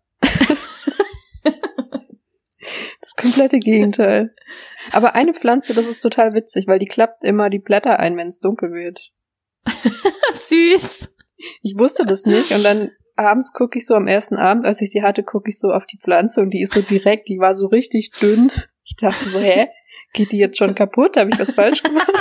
[3.02, 4.36] Das komplette Gegenteil.
[4.92, 8.28] Aber eine Pflanze, das ist total witzig, weil die klappt immer die Blätter ein, wenn
[8.28, 9.12] es dunkel wird.
[10.34, 11.16] Süß.
[11.62, 14.90] Ich wusste das nicht und dann abends gucke ich so am ersten Abend, als ich
[14.90, 17.56] die hatte, gucke ich so auf die Pflanze und die ist so direkt, die war
[17.56, 18.52] so richtig dünn.
[18.84, 19.68] Ich dachte so, hä?
[20.14, 21.18] Geht die jetzt schon kaputt?
[21.18, 22.12] Habe ich was falsch gemacht?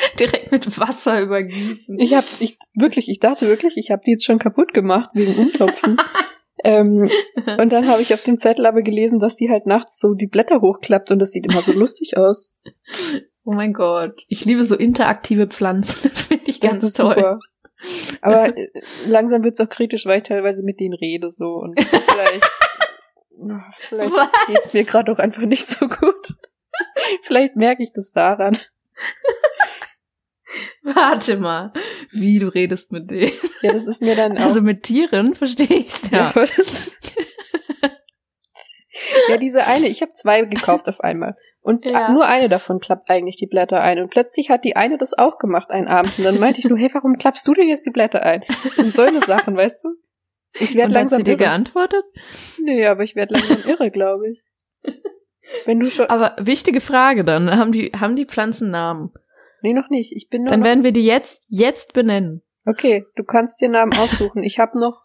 [0.18, 1.98] Direkt mit Wasser übergießen.
[1.98, 5.34] Ich habe ich wirklich, ich dachte wirklich, ich habe die jetzt schon kaputt gemacht wegen
[5.34, 5.96] Umtopfen.
[6.64, 7.10] ähm,
[7.58, 10.26] und dann habe ich auf dem Zettel aber gelesen, dass die halt nachts so die
[10.26, 12.50] Blätter hochklappt und das sieht immer so lustig aus.
[13.44, 14.24] Oh mein Gott.
[14.28, 16.10] Ich liebe so interaktive Pflanzen.
[16.10, 17.14] Das finde ich ganz das ist toll.
[17.14, 17.40] super.
[18.22, 18.68] Aber äh,
[19.06, 22.50] langsam wird's auch kritisch, weil ich teilweise mit denen rede so und vielleicht,
[23.76, 24.28] vielleicht Was?
[24.46, 26.34] geht's mir gerade auch einfach nicht so gut.
[27.22, 28.58] vielleicht merke ich das daran.
[30.94, 31.72] Warte mal,
[32.10, 33.32] wie du redest mit denen.
[33.62, 34.42] Ja, das ist mir dann auch.
[34.42, 36.32] Also mit Tieren verstehe ich's ja.
[36.32, 36.92] das-
[39.28, 41.36] ja, diese eine, ich habe zwei gekauft auf einmal.
[41.60, 42.10] Und Ja.
[42.12, 44.00] nur eine davon klappt eigentlich die Blätter ein.
[44.00, 46.16] Und plötzlich hat die eine das auch gemacht einen Abend.
[46.18, 48.42] Und dann meinte ich nur, hey, warum klappst du denn jetzt die Blätter ein?
[48.78, 49.88] Und so eine Sachen, weißt du?
[50.54, 51.38] Ich werde Und hat langsam sie dir irre.
[51.44, 52.04] geantwortet?
[52.58, 54.42] Nee, aber ich werde langsam irre, glaube ich.
[55.66, 56.06] Wenn du schon.
[56.06, 57.54] Aber wichtige Frage dann.
[57.54, 59.12] Haben die, haben die Pflanzen Namen?
[59.62, 60.12] Nee, noch nicht.
[60.14, 62.42] Ich bin Dann werden wir die jetzt, jetzt benennen.
[62.64, 64.42] Okay, du kannst dir Namen aussuchen.
[64.42, 65.04] Ich habe noch.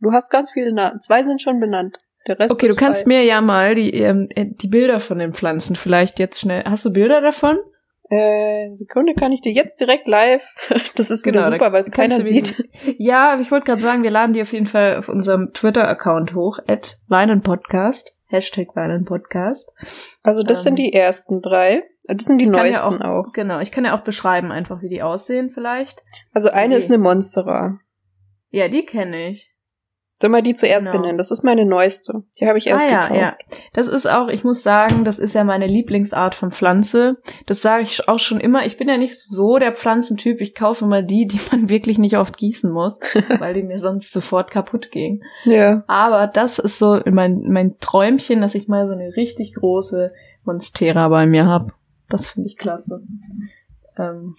[0.00, 1.00] Du hast ganz viele Namen.
[1.00, 1.98] Zwei sind schon benannt.
[2.26, 3.08] Der Rest Okay, du kannst frei.
[3.08, 6.64] mir ja mal die, ähm, äh, die Bilder von den Pflanzen vielleicht jetzt schnell.
[6.64, 7.58] Hast du Bilder davon?
[8.10, 10.44] Äh, Sekunde, kann ich dir jetzt direkt live.
[10.96, 12.64] Das ist wieder Genau, da super, weil es keiner kannst sieht.
[12.98, 16.58] Ja, ich wollte gerade sagen, wir laden die auf jeden Fall auf unserem Twitter-Account hoch,
[16.66, 19.70] at Weinenpodcast, Hashtag Weinenpodcast.
[20.22, 20.62] Also das Ähm.
[20.64, 21.84] sind die ersten drei.
[22.14, 23.32] Das sind die ja neuesten auch- auch.
[23.32, 26.02] Genau, ich kann ja auch beschreiben einfach, wie die aussehen vielleicht.
[26.32, 26.78] Also eine Nee.
[26.78, 27.78] ist eine Monstera.
[28.50, 29.46] Ja, die kenne ich.
[30.20, 30.98] Soll mal die zuerst Genau.
[30.98, 31.16] benennen?
[31.16, 32.24] Das ist meine neueste.
[32.38, 33.20] Die habe ich erst ah ja, gekauft.
[33.20, 33.36] ja.
[33.72, 37.16] Das ist auch, ich muss sagen, das ist ja meine Lieblingsart von Pflanze.
[37.46, 38.66] Das sage ich auch schon immer.
[38.66, 40.42] Ich bin ja nicht so der Pflanzentyp.
[40.42, 42.98] Ich kaufe immer die, die man wirklich nicht oft gießen muss,
[43.38, 45.22] weil die mir sonst sofort kaputt gehen.
[45.44, 45.84] Ja.
[45.86, 50.12] Aber das ist so mein, mein Träumchen, dass ich mal so eine richtig große
[50.44, 51.72] Monstera bei mir hab.
[52.10, 53.02] Das finde ich klasse.
[53.96, 54.36] Ähm,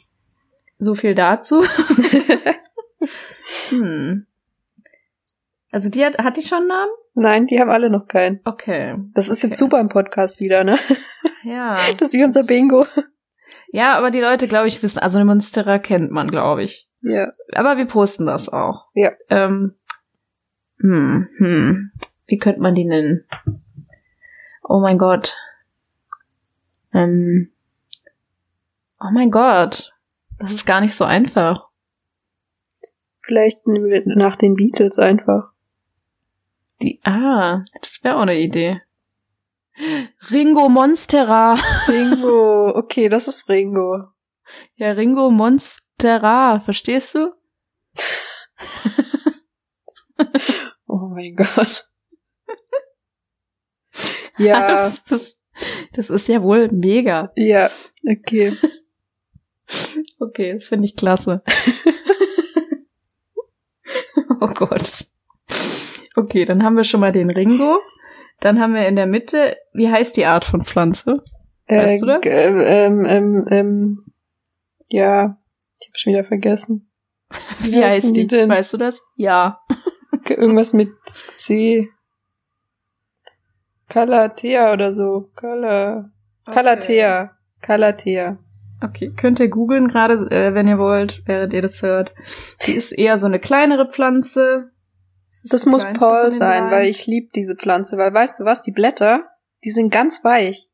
[0.77, 1.63] so viel dazu.
[3.69, 4.27] hm.
[5.71, 6.91] Also die hat, hat die schon einen Namen?
[7.13, 8.39] Nein, die haben alle noch keinen.
[8.45, 8.95] Okay.
[9.13, 9.59] Das ist jetzt Okay.
[9.59, 10.77] super im Podcast wieder, ne?
[11.43, 11.77] Ja.
[11.97, 12.85] Das ist wie unser Bingo.
[13.71, 16.89] Ja, aber die Leute, glaube ich, wissen, also eine Monstera kennt man, glaube ich.
[17.01, 17.31] Ja.
[17.53, 18.87] Aber wir posten das auch.
[18.93, 19.11] Ja.
[19.29, 19.75] Ähm,
[20.79, 21.91] hm, hm.
[22.27, 23.25] Wie könnte man die nennen?
[24.63, 25.35] Oh mein Gott.
[26.93, 27.51] Ähm,
[29.01, 29.93] oh mein Gott.
[30.39, 31.67] Das ist gar nicht so einfach.
[33.21, 35.51] Vielleicht nehmen wir nach den Beatles einfach.
[36.81, 38.81] Die, ah, das wäre auch eine Idee.
[40.31, 41.55] Ringo Monstera.
[41.87, 42.75] Ringo.
[42.75, 44.07] Okay, das ist Ringo.
[44.75, 46.59] Ja, Ringo Monstera.
[46.59, 47.33] Verstehst du?
[50.87, 51.87] Oh mein Gott.
[54.37, 55.39] Ja, Das ist,
[55.93, 57.31] das ist ja wohl mega.
[57.35, 57.69] ja,
[58.05, 58.57] okay.
[60.19, 61.41] Okay, das finde ich klasse.
[64.41, 65.05] oh Gott.
[66.15, 67.79] Okay, dann haben wir schon mal den Ringo.
[68.39, 71.23] Dann haben wir in der Mitte, wie heißt die Art von Pflanze?
[71.67, 72.21] Weißt du das?
[72.21, 74.05] g- Ähm, ähm, ähm,
[74.89, 75.37] ja,
[75.79, 76.91] ich habe schon wieder vergessen.
[77.59, 78.49] Wie, Wie heißt die denn?
[78.49, 79.01] Weißt du das?
[79.15, 79.61] Ja.
[80.27, 80.89] Irgendwas mit
[81.37, 81.87] C.
[83.87, 85.29] Calathea oder so.
[85.35, 86.11] Cala
[86.45, 87.37] Calathea.
[87.61, 88.37] Calathea.
[88.83, 92.13] Okay, könnt ihr googeln gerade, äh, wenn ihr wollt, während ihr das hört.
[92.65, 94.71] Die ist eher so eine kleinere Pflanze.
[95.27, 96.71] ist Das die muss Paul sein, dreien.
[96.71, 97.97] weil ich lieb diese Pflanze.
[97.97, 99.25] Weil weißt du was, die Blätter,
[99.63, 100.67] die sind ganz weich.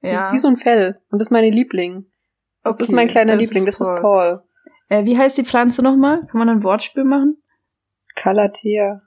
[0.00, 0.12] ja.
[0.12, 1.00] Das ist wie so ein Fell.
[1.10, 2.06] Und das ist meine Liebling.
[2.62, 3.66] Das ist Okay, mein kleiner das Liebling.
[3.66, 4.00] ist das ist Paul.
[4.00, 4.42] Paul.
[4.88, 6.26] Äh, wie heißt die Pflanze nochmal?
[6.30, 7.36] Kann man ein Wortspiel machen?
[8.14, 9.02] Calathea.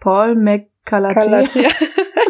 [0.00, 1.20] Paul McCalathea.
[1.22, 1.68] Calathea.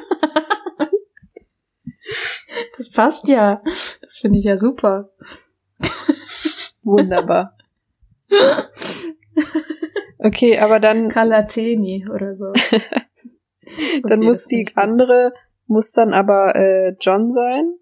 [2.79, 3.63] Das passt ja.
[4.01, 5.11] Das finde ich ja super.
[6.83, 7.57] Wunderbar.
[10.19, 12.53] Okay, aber dann, Calateni oder so.
[14.03, 15.33] dann Okay, muss die andere,
[15.67, 17.75] muss dann aber äh, John sein.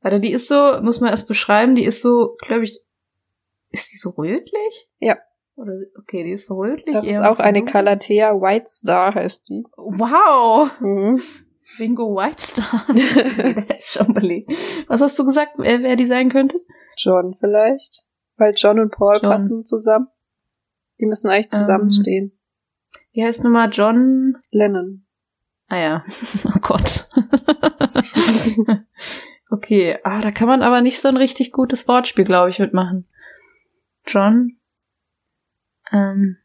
[0.00, 2.80] Warte, die ist so, muss man erst beschreiben, die ist so, glaube ich,
[3.70, 4.88] ist die so rötlich?
[4.98, 5.18] Ja.
[5.56, 6.94] Oder, okay, die ist so rötlich.
[6.94, 7.64] Das ist auch eine.
[7.64, 9.64] Calathea White Star, heißt die.
[9.76, 10.70] Wow!
[10.80, 11.20] Mhm.
[11.76, 12.84] Bingo White Star.
[12.92, 13.02] nee,
[13.54, 14.50] der ist schon belegt.
[14.88, 16.60] Was hast du gesagt, wer, wer die sein könnte?
[16.96, 18.04] John vielleicht.
[18.36, 19.30] Weil John und Paul John.
[19.30, 20.08] passen zusammen.
[21.00, 21.60] Die müssen eigentlich Ähm.
[21.60, 22.32] zusammenstehen.
[23.12, 24.36] Wie heißt nochmal John?
[24.50, 25.04] Lennon.
[25.68, 26.04] Ah ja.
[26.46, 27.06] Oh Gott.
[29.50, 29.98] okay.
[30.04, 33.06] Ah, da kann man aber nicht so ein richtig gutes Wortspiel, glaube ich, mitmachen.
[34.06, 34.56] John.
[35.92, 36.38] Ähm.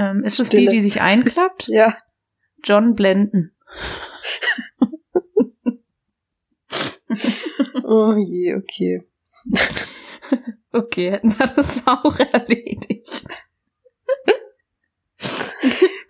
[0.00, 0.70] Ähm, ist es die, Stille.
[0.70, 1.68] die sich einklappt?
[1.68, 1.94] Ja.
[2.64, 3.54] John Blenden.
[7.84, 9.02] Oh je, okay.
[10.72, 13.24] Okay, hätten wir das auch erledigt.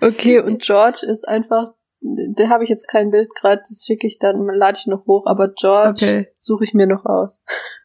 [0.03, 1.73] Okay, und George ist einfach,
[2.03, 5.25] da habe ich jetzt kein Bild gerade, das schicke ich dann, lade ich noch hoch,
[5.25, 6.29] aber George Okay.
[6.37, 7.31] suche ich mir noch aus.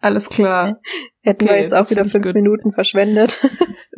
[0.01, 0.81] Alles klar.
[1.21, 2.35] Hätten wir Okay, jetzt auch wieder fünf gut.
[2.35, 3.39] Minuten verschwendet.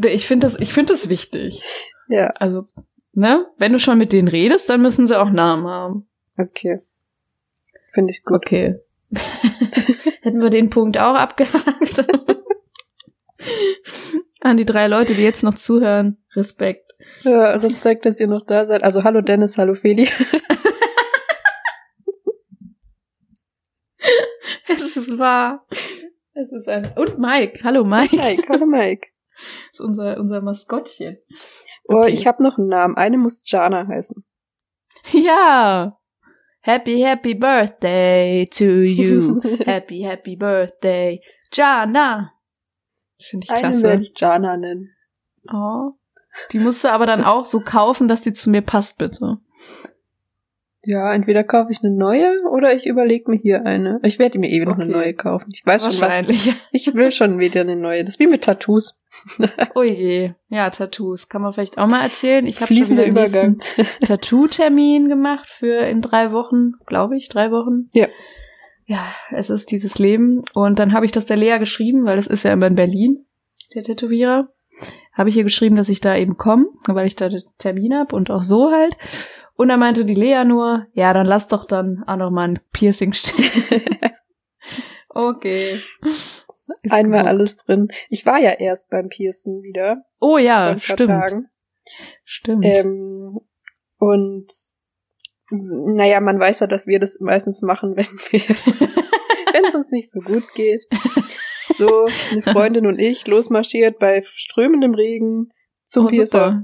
[0.05, 1.63] Ich finde das, ich finde das wichtig.
[2.09, 2.65] Ja, Also,
[3.13, 3.47] ne?
[3.57, 6.07] Wenn du schon mit denen redest, dann müssen sie auch Namen haben.
[6.37, 6.81] okay.
[7.93, 8.37] Finde ich gut.
[8.37, 8.79] Okay.
[10.21, 12.05] Hätten wir den Punkt auch abgehakt.
[14.41, 16.17] An die drei Leute, die jetzt noch zuhören.
[16.35, 16.91] Respekt.
[17.21, 18.83] Ja, Respekt, dass ihr noch da seid.
[18.83, 20.07] Also hallo Dennis, hallo Feli.
[24.67, 25.65] Es ist wahr.
[26.33, 26.85] Es ist ein.
[26.95, 27.61] Und Mike.
[27.63, 28.17] Hallo Mike.
[28.21, 29.07] Hi, hallo Mike.
[29.35, 31.17] Das ist unser, unser Maskottchen.
[31.87, 32.11] Oh, Okay.
[32.11, 32.95] ich habe noch einen Namen.
[32.97, 34.23] Eine muss Jana heißen.
[35.11, 35.97] Ja.
[36.61, 39.39] Happy, happy birthday to you.
[39.65, 41.21] happy, happy birthday.
[41.53, 42.33] Jana.
[43.21, 43.83] Finde ich Eine klasse.
[43.83, 44.89] werde ich Jana nennen.
[45.51, 45.91] Oh.
[46.51, 49.37] Die musst du aber dann auch so kaufen, dass die zu mir passt, bitte.
[50.89, 53.99] Ja, entweder kaufe ich eine neue oder ich überlege mir hier eine.
[54.03, 54.93] Ich werde mir eh noch eine Okay.
[54.93, 55.49] neue kaufen.
[55.53, 56.01] Ich weiß schon was.
[56.01, 56.53] Wahrscheinlich.
[56.71, 58.05] Ich will schon wieder eine neue.
[58.05, 58.97] Das ist wie mit Tattoos.
[59.75, 60.31] Oh je.
[60.47, 61.27] Ja, Tattoos.
[61.27, 62.47] Kann man vielleicht auch mal erzählen.
[62.47, 63.59] Ich habe schon wieder nächsten
[64.05, 67.89] Tattoo-Termin gemacht für in drei Wochen, glaube ich, drei Wochen.
[67.91, 68.07] Ja.
[68.85, 70.43] Ja, es ist dieses Leben.
[70.53, 73.25] Und dann habe ich das der Lea geschrieben, weil das ist ja immer in Berlin,
[73.75, 74.47] der Tätowierer.
[75.11, 78.13] Habe ich ihr geschrieben, dass ich da eben komme, weil ich da den Termin hab
[78.13, 78.95] und auch so halt.
[79.57, 82.59] Und dann meinte die Lea nur, ja, dann lass doch dann auch noch mal ein
[82.71, 83.51] Piercing stehen.
[85.09, 85.81] okay.
[86.83, 87.27] Ist Einmal gut.
[87.29, 87.87] alles drin.
[88.09, 90.05] Ich war ja erst beim Piercen wieder.
[90.19, 91.09] Oh ja, stimmt.
[91.09, 91.49] Tagen.
[92.23, 92.65] Stimmt.
[92.65, 93.39] Ähm,
[93.97, 94.47] und
[95.49, 98.41] naja, man weiß ja, dass wir das meistens machen, wenn wir,
[99.53, 100.85] wenn es uns nicht so gut geht.
[101.77, 105.51] So, eine Freundin und ich losmarschiert bei strömendem Regen
[105.85, 106.63] zum Oh, Piercer.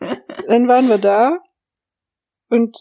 [0.00, 0.16] super.
[0.48, 1.38] Dann waren wir da
[2.48, 2.76] und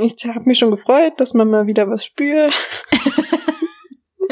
[0.00, 2.54] ich habe mich schon gefreut, dass man mal wieder was spürt.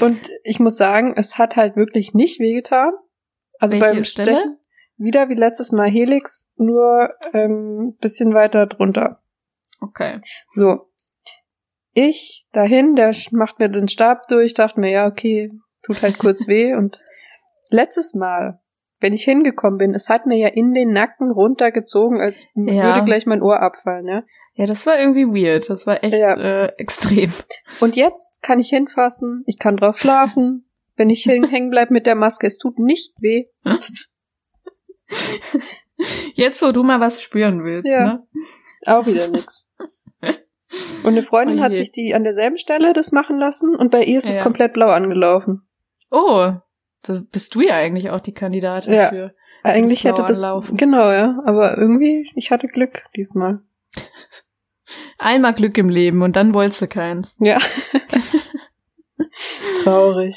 [0.00, 2.92] und ich muss sagen, es hat halt wirklich nicht wehgetan.
[3.58, 4.36] Also Welche beim Stelle?
[4.36, 4.58] Stechen
[4.96, 9.22] wieder wie letztes Mal Helix, nur ähm, bisschen weiter drunter.
[9.80, 10.20] Okay.
[10.52, 10.90] So.
[11.92, 15.52] Ich dahin, der macht mir den Stab durch, dachte mir, ja, okay,
[15.84, 16.74] tut halt kurz weh.
[16.74, 17.00] Und
[17.70, 18.60] letztes Mal,
[19.04, 22.94] wenn ich hingekommen bin, es hat mir ja in den Nacken runtergezogen, als Ja.
[22.94, 24.22] würde gleich mein Ohr abfallen, ja.
[24.54, 25.68] Ja, das war irgendwie weird.
[25.68, 26.34] Das war echt Ja.
[26.36, 27.30] äh, extrem.
[27.80, 32.14] Und jetzt kann ich hinfassen, ich kann drauf schlafen, wenn ich hängen bleib mit der
[32.14, 33.46] Maske, es tut nicht weh.
[36.34, 38.04] Jetzt, wo du mal was spüren willst, Ja.
[38.06, 38.26] ne?
[38.86, 39.70] Auch wieder nix.
[41.04, 44.02] Und eine Freundin Oh hat sich die an derselben Stelle das machen lassen und bei
[44.02, 44.42] ihr ist es Ja.
[44.42, 45.62] komplett blau angelaufen.
[46.10, 46.52] Oh,
[47.04, 49.08] da bist du ja eigentlich auch die Kandidatin Ja.
[49.08, 49.34] für.
[49.62, 50.76] Eigentlich hätte das anlaufen.
[50.76, 53.60] genau, ja, aber irgendwie ich hatte Glück diesmal.
[55.18, 57.36] Einmal Glück im Leben und dann wolltest du keins.
[57.40, 57.58] Ja.
[59.82, 60.36] Traurig.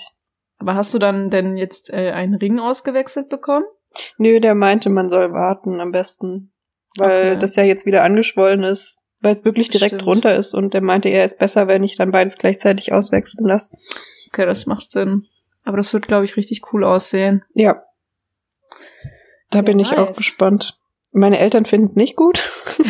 [0.59, 3.65] Aber hast du dann denn jetzt äh, einen Ring ausgewechselt bekommen?
[4.17, 6.51] Nö, der meinte, man soll warten am besten,
[6.97, 7.39] weil Okay.
[7.39, 10.05] das ja jetzt wieder angeschwollen ist, weil es wirklich direkt Stimmt.
[10.05, 13.71] drunter ist und der meinte, er ist besser, wenn ich dann beides gleichzeitig auswechseln lasse.
[14.29, 15.25] Okay, das macht Sinn.
[15.67, 17.43] Aber das wird, glaube ich, richtig cool aussehen.
[17.53, 17.83] Ja.
[19.49, 20.17] Da Ja, bin ich auch nice.
[20.17, 20.79] gespannt.
[21.11, 22.41] Meine Eltern finden es nicht gut.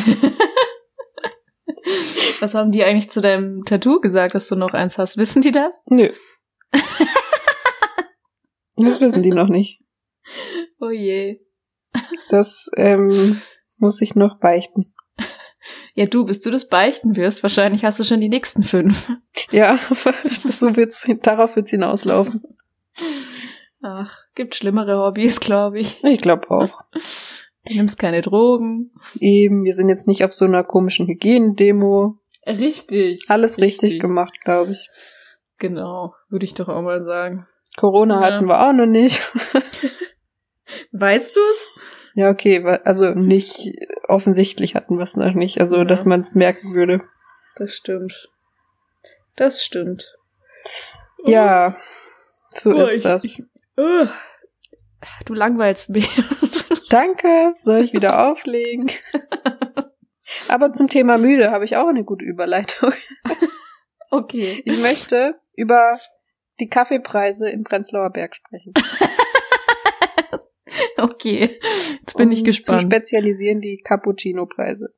[2.40, 5.18] Was haben die eigentlich zu deinem Tattoo gesagt, dass du noch eins hast?
[5.18, 5.82] Wissen die das?
[5.88, 6.12] Nö.
[8.76, 9.82] das wissen die noch nicht.
[10.80, 11.40] Oh je.
[12.30, 13.42] Das ähm,
[13.78, 14.94] muss ich noch beichten.
[15.96, 19.12] Ja, du, bis du das beichten wirst, wahrscheinlich hast du schon die nächsten fünf.
[19.50, 22.44] Ja, so wird's, darauf wird's hinauslaufen.
[23.90, 26.04] Ach, gibt schlimmere Hobbys, glaube ich.
[26.04, 26.82] Ich glaube auch.
[27.66, 28.92] Du nimmst keine Drogen.
[29.22, 32.18] Eben, wir sind jetzt nicht auf so einer komischen Hygienedemo.
[32.46, 33.24] Richtig.
[33.30, 34.02] Alles richtig, Richtig.
[34.02, 34.90] gemacht, glaube ich.
[35.58, 37.48] Genau, würde ich doch auch mal sagen.
[37.78, 38.34] Corona Ja.
[38.36, 39.22] hatten wir auch noch nicht.
[40.92, 41.68] Weißt du's?
[42.14, 43.72] Ja, okay, also nicht
[44.10, 45.86] offensichtlich hatten wir es noch nicht, also Ja.
[45.86, 47.02] dass man es merken würde.
[47.56, 48.28] Das stimmt.
[49.38, 50.16] Das stimmt.
[51.26, 51.78] Ja,
[52.56, 53.24] so Oh, ist ich- das.
[53.24, 53.44] ich-.
[55.26, 56.10] Du langweilst mich.
[56.90, 58.90] Danke, soll ich wieder auflegen?
[60.48, 62.92] Aber zum Thema müde habe ich auch eine gute Überleitung.
[64.12, 64.62] okay.
[64.66, 66.00] Ich möchte über
[66.60, 68.74] die Kaffeepreise im Prenzlauer Berg sprechen.
[70.98, 71.60] Okay.
[72.00, 72.82] Jetzt bin ich Um Zu gespannt.
[72.82, 74.94] spezialisieren die Cappuccino-Preise.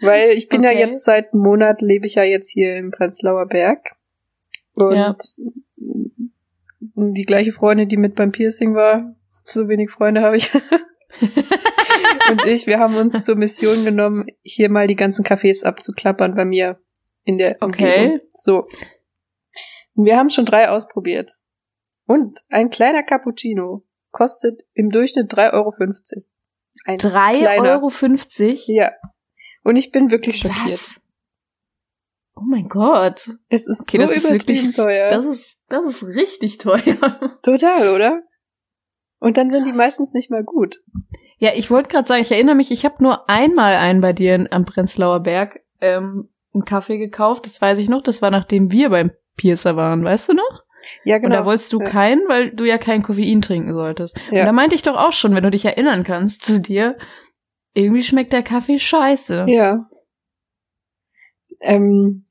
[0.00, 0.80] Weil ich bin ja Okay.
[0.80, 3.94] jetzt seit einem Monat, lebe ich ja jetzt hier im Prenzlauer Berg.
[4.74, 5.16] Und Ja.
[6.94, 10.52] Die gleiche Freundin, die mit beim Piercing war, so wenig Freunde habe ich.
[12.30, 16.44] und ich, wir haben uns zur Mission genommen, hier mal die ganzen Cafés abzuklappern bei
[16.44, 16.78] mir
[17.24, 18.04] in der Okay.
[18.04, 18.20] Umgebung.
[18.34, 18.64] So.
[19.94, 21.38] Und wir haben schon drei ausprobiert.
[22.06, 25.72] Und ein kleiner Cappuccino kostet im Durchschnitt 3,50 Euro.
[26.84, 27.80] Ein kleiner.
[27.80, 28.60] 3,50 Euro?
[28.66, 28.92] Ja.
[29.62, 30.66] Und ich bin wirklich schockiert.
[30.66, 31.03] Was?
[32.36, 33.30] Oh mein Gott.
[33.48, 35.08] Es ist Okay, so das ist wirklich, teuer.
[35.08, 37.20] das ist, das ist richtig teuer.
[37.42, 38.22] Total, oder?
[39.20, 39.78] Und dann sind die Krass.
[39.78, 40.82] meistens nicht mal gut.
[41.38, 44.34] Ja, ich wollte gerade sagen, ich erinnere mich, ich habe nur einmal einen bei dir
[44.34, 47.46] in- am Prenzlauer Berg ähm, einen Kaffee gekauft.
[47.46, 48.02] Das weiß ich noch.
[48.02, 50.62] Das war nachdem wir beim Piercer waren, weißt du noch?
[51.04, 51.36] Ja, Und genau.
[51.36, 51.88] da wolltest du Ja.
[51.88, 54.20] keinen, weil du ja kein Koffein trinken solltest.
[54.30, 54.44] Und Ja.
[54.44, 56.96] da meinte ich doch auch schon, wenn du dich erinnern kannst zu dir,
[57.72, 59.46] irgendwie schmeckt der Kaffee scheiße.
[59.48, 59.88] Ja.
[61.60, 62.23] Ähm,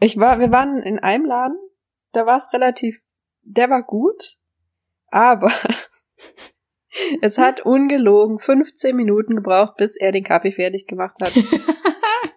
[0.00, 1.58] ich war, wir waren in einem Laden,
[2.12, 3.00] da war es relativ,
[3.42, 4.38] der war gut,
[5.08, 5.52] aber
[7.20, 11.32] Es hat ungelogen 15 Minuten gebraucht, bis er den Kaffee fertig gemacht hat.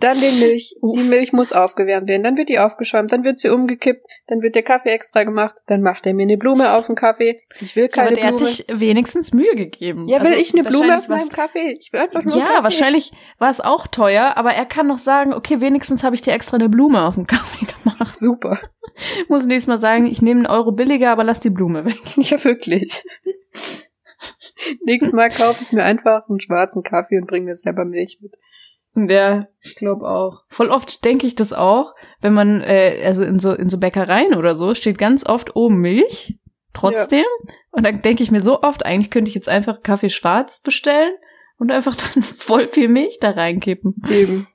[0.00, 0.74] Dann den Milch.
[0.82, 2.22] Die Milch muss aufgewärmt werden.
[2.22, 3.12] Dann wird die aufgeschäumt.
[3.12, 4.04] Dann wird sie umgekippt.
[4.26, 5.54] Dann wird der Kaffee extra gemacht.
[5.66, 7.40] Dann macht er mir eine Blume auf den Kaffee.
[7.60, 8.40] Ich will keine aber der Blume.
[8.40, 10.06] hat sich wenigstens Mühe gegeben.
[10.08, 11.76] ja, will Also ich eine Blume auf meinem Kaffee?
[11.80, 12.64] Ich will einfach nur Ja, Kaffee.
[12.64, 16.32] wahrscheinlich war es auch teuer, aber er kann noch sagen, okay, wenigstens habe ich dir
[16.32, 18.16] extra eine Blume auf den Kaffee gemacht.
[18.16, 18.60] Super.
[19.28, 21.96] Muss nächstes Mal sagen, ich nehme einen Euro billiger, aber lass die Blume weg.
[22.16, 23.02] Ja, wirklich.
[24.84, 28.36] Nächstes Mal kaufe ich mir einfach einen schwarzen Kaffee und bringe mir selber Milch mit.
[28.96, 30.44] Ja, ich glaube auch.
[30.48, 34.34] Voll oft denke ich das auch, wenn man, äh, also in so, in so Bäckereien
[34.34, 36.38] oder so, steht ganz oft oben Milch,
[36.72, 37.26] trotzdem.
[37.70, 41.12] Und dann denke ich mir so oft, eigentlich könnte ich jetzt einfach Kaffee schwarz bestellen
[41.58, 44.02] und einfach dann voll viel Milch da reinkippen.
[44.10, 44.48] Eben.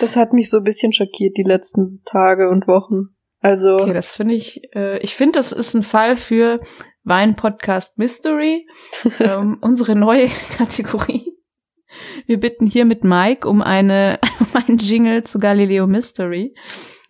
[0.00, 3.14] Das hat mich so ein bisschen schockiert die letzten Tage und Wochen.
[3.40, 6.60] Also, Okay, das finde ich, äh, ich finde, das ist ein Fall für
[7.04, 8.66] Wein-Podcast Mystery,
[9.20, 11.31] ähm, unsere neue Kategorie.
[12.26, 16.54] Wir bitten hier mit Mike um eine, um einen Jingle zu Galileo Mystery.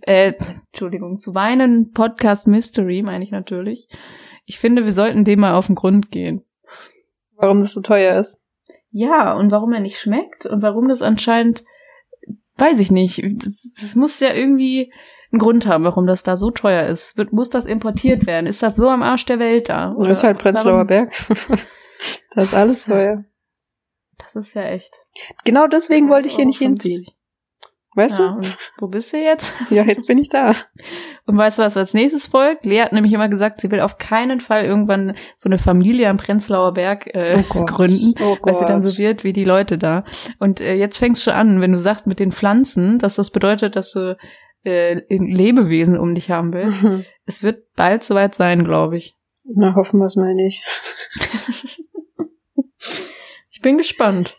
[0.01, 0.33] Äh,
[0.73, 3.89] Entschuldigung, zu Weinen Podcast Mystery, meine ich natürlich.
[4.47, 6.43] Ich finde, wir sollten dem mal auf den Grund gehen.
[7.37, 8.39] warum das so teuer ist.
[8.91, 11.65] Ja, und warum er nicht schmeckt und warum das anscheinend,
[12.59, 13.23] weiß ich nicht.
[13.45, 14.93] Das, das muss ja irgendwie
[15.31, 17.17] einen Grund haben, warum das da so teuer ist.
[17.17, 18.47] Wird, muss das importiert werden?
[18.47, 19.95] Ist das so am Arsch der Welt da?
[19.99, 21.13] Das ist halt Prenzlauer warum- Berg.
[22.35, 23.25] da ist alles teuer.
[24.19, 24.95] Das ist ja echt.
[25.45, 27.07] Genau deswegen wollte ich hier nicht 1,50 hinziehen.
[27.95, 29.55] Weißt Ja, und wo bist du jetzt?
[29.69, 29.75] du?
[29.75, 30.55] Ja, jetzt bin ich da.
[31.27, 32.65] Und weißt du, was als nächstes folgt?
[32.65, 36.17] Lea hat nämlich immer gesagt, sie will auf keinen Fall irgendwann so eine Familie am
[36.17, 38.15] Prenzlauer Berg äh, gründen.
[38.21, 40.05] Oh weil sie dann so wird wie die Leute da.
[40.39, 43.77] Und äh, jetzt fängst schon an, wenn du sagst mit den Pflanzen, dass das bedeutet,
[43.77, 44.17] dass du
[44.65, 46.85] äh, Lebewesen um dich haben willst.
[47.27, 49.17] Es wird bald soweit sein, glaube ich.
[49.45, 50.65] Na, hoffen wir es mal nicht.
[53.63, 54.37] Ich bin gespannt.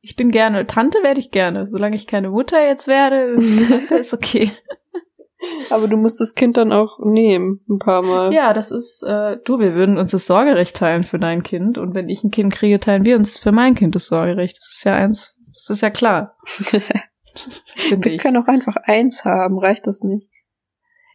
[0.00, 1.68] Ich bin gerne, Tante werde ich gerne.
[1.68, 3.36] Solange ich keine Mutter jetzt werde,
[3.68, 4.50] Tante ist okay.
[5.68, 8.32] Aber du musst das Kind dann auch nehmen, ein paar Mal.
[8.32, 11.76] Ja, das ist, äh, du, wir würden uns das Sorgerecht teilen für dein Kind.
[11.76, 14.56] Und wenn ich ein Kind kriege, teilen wir uns für mein Kind das Sorgerecht.
[14.56, 16.34] Das ist ja eins, das ist ja klar.
[17.76, 18.22] Finde Wir ich.
[18.22, 20.30] können auch einfach eins haben, reicht das nicht?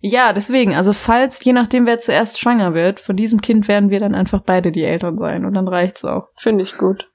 [0.02, 4.00] Ja, deswegen, also falls, je nachdem, wer zuerst schwanger wird, von diesem Kind werden wir
[4.00, 6.30] dann einfach beide die Eltern sein und dann reicht's auch.
[6.38, 7.12] Finde ich gut.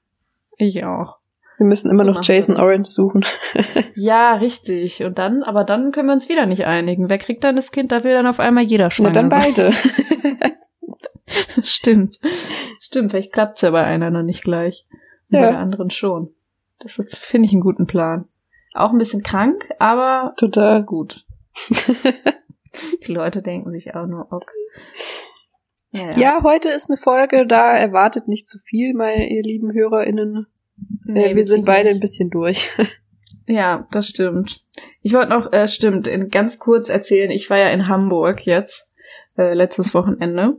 [0.57, 1.17] Ich auch.
[1.57, 2.57] Wir müssen immer So noch Jason.
[2.57, 3.25] Orange suchen.
[3.95, 5.03] Ja, richtig.
[5.03, 7.07] Und dann, aber dann können wir uns wieder nicht einigen.
[7.09, 7.91] Wer kriegt dann das Kind?
[7.93, 9.53] Da will dann auf einmal jeder Na, schwanger dann sein.
[9.55, 9.71] beide.
[11.63, 12.19] Stimmt.
[12.79, 14.85] Stimmt, vielleicht klappt's ja bei einer noch nicht gleich.
[15.31, 15.45] Und Ja.
[15.45, 16.29] bei der anderen schon.
[16.79, 18.25] Das finde ich einen guten Plan.
[18.73, 20.83] Auch ein bisschen krank, aber Total.
[20.83, 21.25] gut.
[23.07, 24.51] Die Leute denken sich auch nur, ok.
[25.91, 30.47] Ja, Ja, heute ist eine Folge, da erwartet nicht zu viel, meine ihr lieben HörerInnen.
[31.05, 31.97] Nee, äh, wir sind beide nicht.
[31.97, 32.69] ein bisschen durch.
[33.47, 34.63] Ja, das stimmt.
[35.03, 38.89] Ich wollte noch, äh, stimmt, in, ganz kurz erzählen, ich war ja in Hamburg jetzt,
[39.37, 40.57] äh, letztes Wochenende.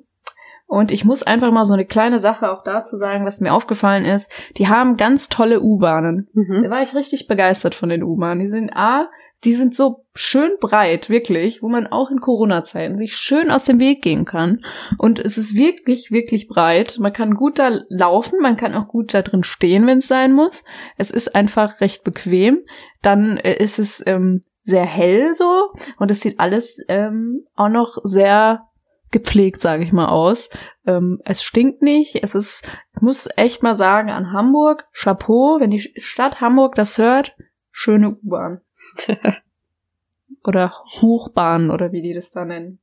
[0.69, 4.05] Und ich muss einfach mal so eine kleine Sache auch dazu sagen, was mir aufgefallen
[4.05, 4.33] ist.
[4.57, 6.29] Die haben ganz tolle U-Bahnen.
[6.33, 6.71] Da Mhm.
[6.71, 8.39] war ich richtig begeistert von den U-Bahnen.
[8.39, 9.11] Die sind A,
[9.45, 13.79] die sind so schön breit, wirklich, wo man auch in Corona-Zeiten sich schön aus dem
[13.79, 14.65] Weg gehen kann.
[14.99, 16.99] Und es ist wirklich, wirklich breit.
[16.99, 20.33] Man kann gut da laufen, man kann auch gut da drin stehen, wenn es sein
[20.33, 20.65] muss.
[20.97, 22.61] Es ist einfach recht bequem.
[23.03, 27.99] Dann äh, ist es ähm, sehr hell so und es sieht alles ähm, auch noch
[28.03, 28.67] sehr
[29.13, 30.51] gepflegt, sage ich mal, aus.
[30.87, 32.23] Ähm, es stinkt nicht.
[32.23, 36.99] Es ist, ich muss echt mal sagen, an Hamburg, Chapeau, wenn die Stadt Hamburg das
[36.99, 37.37] hört,
[37.71, 38.61] schöne U-Bahn.
[40.45, 42.79] oder Hochbahn oder wie die das da nennen.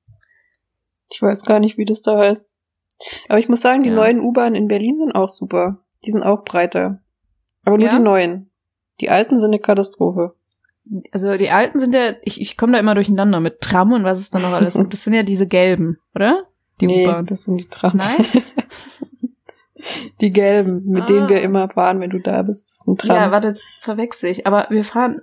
[1.10, 2.52] Ich weiß gar nicht, wie das da heißt.
[3.30, 3.96] Aber ich muss sagen, die Ja.
[3.96, 5.80] neuen U-Bahnen in Berlin sind auch super.
[6.06, 7.02] Die sind auch breiter.
[7.66, 7.98] Aber nur Ja?
[7.98, 8.50] die neuen.
[9.02, 10.36] Die alten sind eine Katastrophe.
[11.12, 14.20] Also die alten sind ja, ich, ich komme da immer durcheinander mit Tram und was
[14.20, 14.94] es da noch alles gibt.
[14.94, 16.44] Das sind ja diese gelben, oder?
[16.82, 17.26] Die nee, U-Bahn.
[17.26, 18.18] das sind die Trams.
[18.18, 18.44] Nein?
[20.22, 21.06] die gelben, mit Ah.
[21.06, 22.70] denen wir immer fahren, wenn du da bist.
[22.70, 23.14] Das sind Trams.
[23.20, 24.48] Ja, warte, jetzt verwechsel ich.
[24.48, 25.22] Aber wir fahren,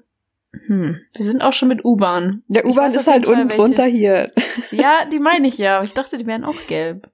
[0.53, 2.43] hm, wir sind auch schon mit U-Bahn.
[2.49, 4.33] Der U-Bahn ist halt unten drunter hier.
[4.71, 5.83] Ja, die meine ich ja.
[5.83, 7.11] Ich dachte, die wären auch gelb.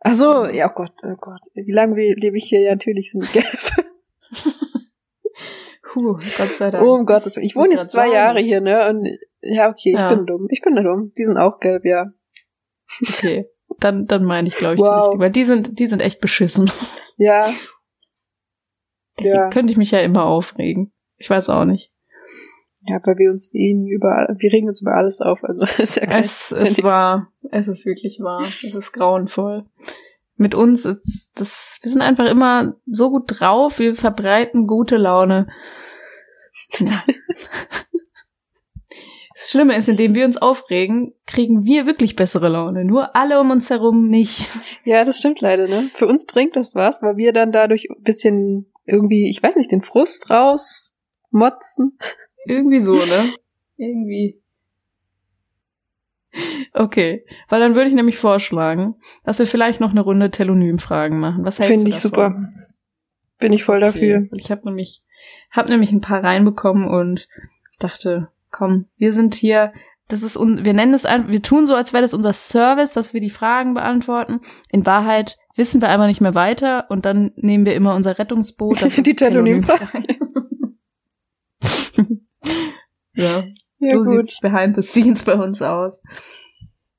[0.00, 1.40] Ach so, ja, oh Gott, oh Gott.
[1.54, 2.60] Wie lange lebe ich hier?
[2.60, 3.46] Ja, natürlich sind die gelb.
[5.82, 6.84] Puh, Gott sei Dank.
[6.84, 7.46] Oh, um Gottes Willen.
[7.46, 8.12] Ich wohne jetzt zwei sagen.
[8.12, 8.88] Jahre hier, ne?
[8.88, 9.06] Und
[9.40, 10.14] ja, okay, ich Ja.
[10.14, 10.46] bin dumm.
[10.50, 11.12] Ich bin dumm.
[11.16, 12.12] Die sind auch gelb, ja.
[13.02, 13.46] Okay.
[13.80, 14.98] Dann, dann meine ich, glaube ich, die Wow.
[15.06, 15.22] richtige.
[15.22, 16.70] Weil die sind, die sind echt beschissen.
[17.16, 17.48] Ja,
[19.16, 19.48] Da Ja.
[19.48, 20.92] könnte ich mich ja immer aufregen.
[21.16, 21.90] Ich weiß auch nicht.
[22.86, 25.96] Ja, weil wir uns eh nie über, wir regen uns über alles auf, also ist
[25.96, 28.44] ja kein Es, ist war, es ist wirklich wahr.
[28.64, 29.64] Es ist grauenvoll.
[30.36, 35.48] Mit uns ist das, wir sind einfach immer so gut drauf, wir verbreiten gute Laune.
[36.78, 37.02] Ja.
[39.38, 42.86] Das Schlimme ist, indem wir uns aufregen, kriegen wir wirklich bessere Laune.
[42.86, 44.48] Nur alle um uns herum nicht.
[44.84, 45.90] Ja, das stimmt leider, ne?
[45.94, 49.70] Für uns bringt das was, weil wir dann dadurch ein bisschen irgendwie, ich weiß nicht,
[49.70, 51.98] den Frust rausmotzen.
[52.46, 53.34] Irgendwie so, ne?
[53.76, 54.40] Irgendwie.
[56.72, 61.44] Okay, weil dann würde ich nämlich vorschlagen, dass wir vielleicht noch eine Runde Telonym-Fragen machen.
[61.44, 62.34] Was hältst Finde du ich davon?
[62.34, 62.48] super.
[63.38, 64.18] Bin ich voll dafür.
[64.18, 64.36] Okay.
[64.36, 65.02] Ich habe nämlich,
[65.50, 67.28] hab nämlich ein paar reinbekommen und
[67.72, 69.72] ich dachte, komm, wir sind hier,
[70.08, 72.92] das ist un wir nennen es einfach, wir tun so, als wäre das unser Service,
[72.92, 74.40] dass wir die Fragen beantworten.
[74.70, 78.82] In Wahrheit wissen wir einfach nicht mehr weiter und dann nehmen wir immer unser Rettungsboot.
[78.82, 80.16] Das Die Telonym-Fragen.
[83.16, 83.44] Ja,
[83.78, 84.26] Ja, so gut.
[84.26, 86.00] sieht's behind the scenes bei uns aus.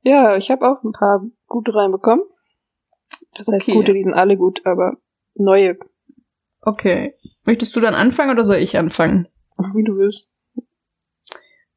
[0.02, 2.24] Ja, ich habe auch ein paar gute reinbekommen.
[3.36, 3.74] Das heißt, Okay.
[3.74, 4.98] gute, die sind alle gut, aber
[5.36, 5.78] neue,
[6.62, 7.14] Okay.
[7.46, 9.28] Möchtest du dann anfangen oder soll ich anfangen?
[9.74, 10.30] wie du willst.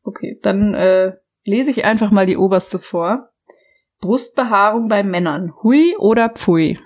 [0.03, 3.31] Okay, dann äh, lese ich einfach mal die oberste vor.
[4.01, 5.53] Brustbehaarung bei Männern.
[5.63, 6.79] Hui oder Pfui?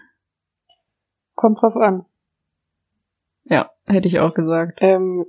[1.35, 2.05] Kommt drauf an.
[3.45, 4.79] Ja, hätte ich auch gesagt.
[4.83, 5.25] Ähm,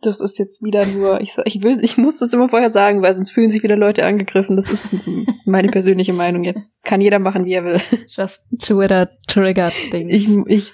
[0.00, 3.14] das ist jetzt wieder nur, ich, ich will, ich muss das immer vorher sagen, weil
[3.14, 4.56] sonst fühlen sich wieder Leute angegriffen.
[4.56, 4.88] Das ist
[5.44, 6.70] meine persönliche Meinung jetzt.
[6.82, 7.80] Kann jeder machen, wie er will.
[8.06, 10.12] Just Twitter triggered things.
[10.12, 10.72] Ich, ich,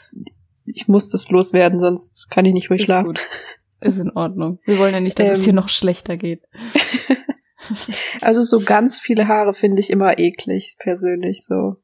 [0.66, 3.06] ich muss das loswerden, sonst kann ich nicht ruhig Ist schlafen.
[3.08, 3.26] gut.
[3.80, 4.60] Ist in Ordnung.
[4.64, 5.44] Wir wollen ja nicht, dass es Ähm.
[5.44, 6.42] hier noch schlechter geht.
[8.20, 11.76] Also so ganz viele Haare finde ich immer eklig, persönlich so.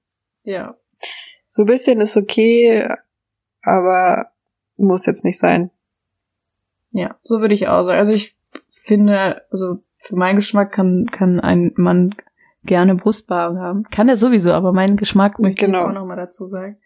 [0.43, 0.77] Ja.
[1.49, 2.89] So ein bisschen ist okay,
[3.63, 4.27] aber
[4.77, 5.71] muss jetzt nicht sein.
[6.91, 7.99] Ja, so würde ich auch sagen.
[7.99, 8.37] Also ich
[8.73, 12.15] finde, also für meinen Geschmack kann, kann ein Mann
[12.65, 13.83] gerne Brustbehaarung haben.
[13.91, 15.81] Kann er sowieso, aber mein Geschmack möchte ich Genau.
[15.81, 16.79] jetzt auch nochmal dazu sagen.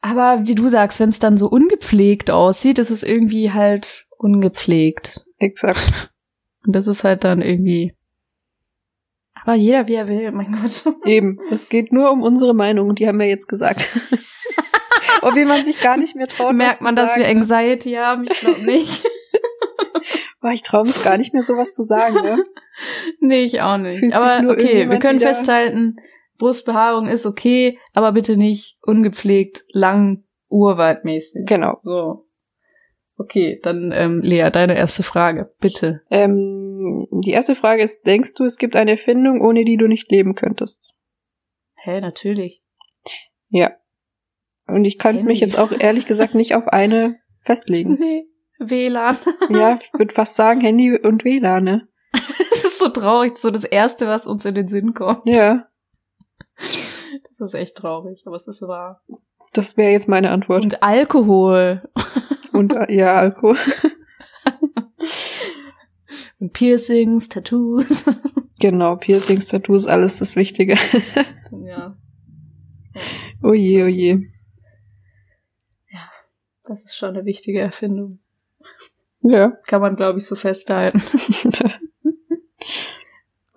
[0.00, 5.24] Aber wie du sagst, wenn es dann so ungepflegt aussieht, ist es irgendwie halt ungepflegt.
[5.38, 6.10] Exakt.
[6.66, 7.94] Und das ist halt dann irgendwie.
[9.34, 10.92] Aber jeder wie er will, mein Gott.
[11.04, 11.38] Eben.
[11.50, 13.88] Es geht nur um unsere Meinung, die haben wir jetzt gesagt.
[15.22, 16.48] Ob wie man sich gar nicht mehr traut.
[16.48, 17.40] was Merkt zu man, dass sagen, wir ne?
[17.40, 18.24] Anxiety haben?
[18.24, 19.04] Ich glaube nicht.
[20.40, 22.44] Boah, ich traue mich gar nicht mehr sowas zu sagen, ne?
[23.20, 23.98] nee, ich auch nicht.
[23.98, 25.96] Fühlt sich aber nur okay, wir können wieder- festhalten,
[26.38, 31.46] Brustbehaarung ist okay, aber bitte nicht ungepflegt, lang, urwaldmäßig.
[31.46, 31.78] Genau.
[31.80, 32.26] So.
[33.18, 36.02] Okay, dann ähm, Lea, deine erste Frage, bitte.
[36.10, 40.10] Ähm, die erste Frage ist, denkst du, es gibt eine Erfindung, ohne die du nicht
[40.10, 40.92] leben könntest?
[41.76, 42.62] Hä, natürlich.
[43.48, 43.72] Ja.
[44.66, 47.98] Und ich könnte mich jetzt auch ehrlich gesagt nicht auf eine festlegen.
[48.00, 48.24] Nee,
[48.58, 49.16] WLAN.
[49.50, 51.88] Ja, ich würde fast sagen Handy und WLAN, ne?
[52.50, 55.22] das ist so traurig, so das Erste, was uns in den Sinn kommt.
[55.26, 55.66] Ja,
[56.56, 59.02] Das ist echt traurig, aber es ist wahr.
[59.52, 60.64] das wäre jetzt meine Antwort.
[60.64, 61.82] Und Alkohol.
[62.52, 63.56] Und äh, ja, Alkohol.
[66.38, 68.04] Und Piercings, Tattoos.
[68.58, 70.76] Genau, Piercings, Tattoos, alles das Wichtige.
[71.64, 71.96] ja.
[73.42, 74.12] Oh je, oh je.
[74.12, 74.45] Das
[76.68, 78.18] das ist schon eine wichtige Erfindung.
[79.22, 79.50] Ja.
[79.66, 81.02] Kann man, glaube ich, so festhalten.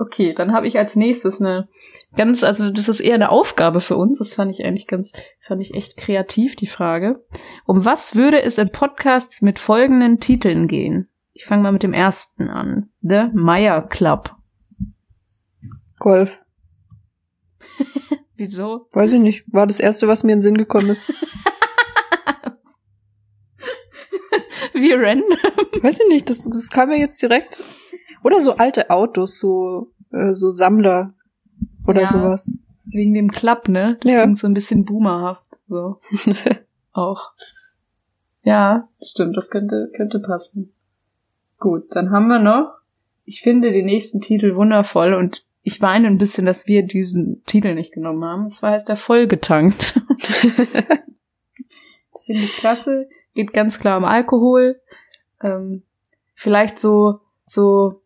[0.01, 1.67] Okay, dann habe ich als nächstes eine
[2.15, 4.19] ganz, also das ist eher eine Aufgabe für uns.
[4.19, 5.11] Das fand ich eigentlich ganz,
[5.45, 7.21] fand ich echt kreativ, die Frage.
[7.65, 11.09] Um was würde es in Podcasts mit folgenden Titeln gehen?
[11.33, 12.89] Ich fange mal mit dem ersten an.
[13.01, 14.33] The Meyer Club.
[15.99, 16.45] Golf.
[18.37, 18.87] Wieso?
[18.93, 19.43] Weiß ich nicht.
[19.53, 21.11] War das erste, was mir in den Sinn gekommen ist.
[24.81, 25.29] Wie random.
[25.83, 27.63] Weiß ich nicht, das, das kam mir jetzt direkt.
[28.23, 31.13] Oder so alte Autos, so, äh, so Sammler
[31.87, 32.07] oder Ja.
[32.07, 32.53] sowas.
[32.85, 33.97] Wegen dem Club, ne?
[34.01, 34.21] Das Ja.
[34.23, 35.45] klingt so ein bisschen boomerhaft.
[35.67, 35.99] So.
[36.91, 37.31] Auch.
[38.43, 40.73] Ja, stimmt, das könnte, könnte passen.
[41.59, 42.73] Gut, dann haben wir noch.
[43.25, 47.75] Ich finde den nächsten Titel wundervoll und ich weine ein bisschen, dass wir diesen Titel
[47.75, 48.45] nicht genommen haben.
[48.45, 50.01] Und zwar heißt er vollgetankt.
[52.25, 53.07] Finde ich klasse.
[53.35, 54.79] Geht ganz klar um Alkohol.
[55.41, 55.83] Ähm,
[56.35, 58.01] vielleicht so, so,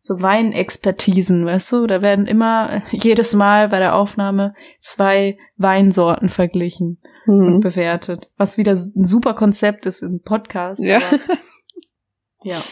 [0.00, 1.86] so Weinexpertisen, weißt du?
[1.86, 7.60] Da werden immer jedes Mal bei der Aufnahme zwei Weinsorten verglichen und hm.
[7.60, 8.28] bewertet.
[8.36, 10.82] Was wieder ein super Konzept ist im Podcast.
[10.82, 10.98] Ja.
[10.98, 11.18] Aber,
[12.42, 12.62] ja.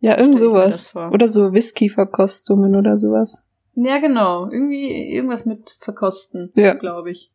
[0.00, 0.94] Ja, irgend sowas.
[0.96, 3.46] Oder so Whisky-Verkostungen oder sowas.
[3.74, 4.48] Ja, genau.
[4.50, 6.74] Irgendwie irgendwas mit Verkosten, Ja.
[6.74, 7.30] glaube ich.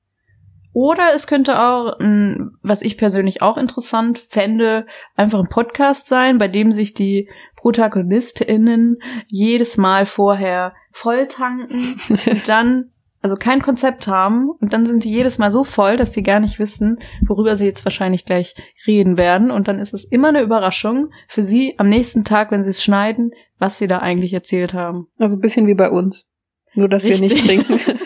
[0.75, 6.37] Oder es könnte auch, mh, was ich persönlich auch interessant fände, einfach ein Podcast sein,
[6.37, 8.97] bei dem sich die ProtagonistInnen
[9.27, 15.11] jedes Mal vorher voll tanken und dann also kein Konzept haben und dann sind die
[15.11, 18.53] jedes Mal so voll, dass sie gar nicht wissen, worüber sie jetzt wahrscheinlich gleich
[18.85, 19.51] reden werden.
[19.51, 22.83] Und dann ist es immer eine Überraschung für sie am nächsten Tag, wenn sie es
[22.83, 25.07] schneiden, was sie da eigentlich erzählt haben.
[25.19, 26.29] Also ein bisschen wie bei uns.
[26.73, 27.65] Nur, dass wir nicht Richtig.
[27.65, 27.99] trinken.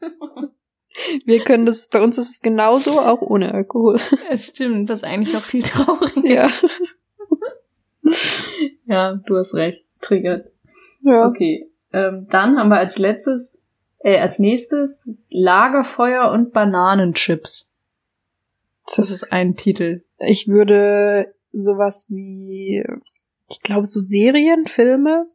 [1.24, 3.98] wir können das, bei uns ist es genauso, auch ohne Alkohol.
[4.30, 6.50] Es stimmt, was eigentlich noch viel trauriger Ja.
[8.86, 9.84] Ja, du hast recht.
[10.00, 10.50] Triggert.
[11.02, 11.26] ja.
[11.26, 11.70] Okay.
[11.92, 13.56] Ähm, dann haben wir als letztes,
[14.00, 17.72] äh, als nächstes Lagerfeuer und Bananenchips.
[18.96, 20.04] Das ist ein Titel.
[20.18, 22.84] ich würde sowas wie,
[23.48, 25.26] ich glaube, so Serien, Filme,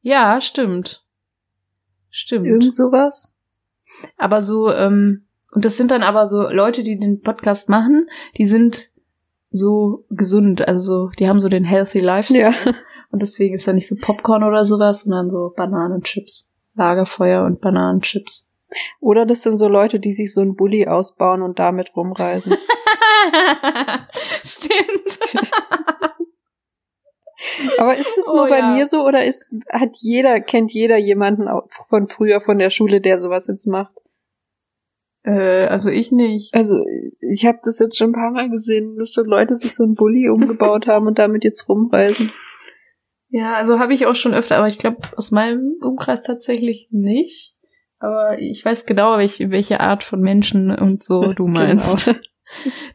[0.00, 1.04] Ja, stimmt.
[2.10, 2.46] Stimmt.
[2.46, 3.29] irgend sowas.
[4.16, 8.44] Aber so, ähm, und das sind dann aber so Leute, die den Podcast machen, die
[8.44, 8.90] sind
[9.50, 12.54] so gesund, also so, die haben so den healthy lifestyle.
[12.64, 12.74] Ja.
[13.10, 16.48] Und deswegen ist da nicht so Popcorn oder sowas, sondern so Bananenchips.
[16.74, 18.48] Lagerfeuer und Bananenchips.
[19.00, 22.54] Oder das sind so Leute, die sich so einen Bulli ausbauen und damit rumreisen.
[24.44, 25.18] Stimmt.
[27.78, 28.74] Aber ist es Oh, nur bei ja.
[28.74, 31.48] mir so oder ist, hat jeder, kennt jeder jemanden
[31.88, 33.92] von früher von der Schule, der sowas jetzt macht?
[35.22, 36.54] äh, also ich nicht.
[36.54, 36.84] Also
[37.20, 39.94] ich habe das jetzt schon ein paar Mal gesehen, dass so Leute sich so einen
[39.94, 42.30] Bulli umgebaut haben und damit jetzt rumreisen.
[43.28, 47.54] Ja, also habe ich auch schon öfter, aber ich glaube aus meinem Umkreis tatsächlich nicht.
[47.98, 52.06] Aber ich weiß genau, welche, welche Art von Menschen und so du meinst.
[52.06, 52.18] Genau.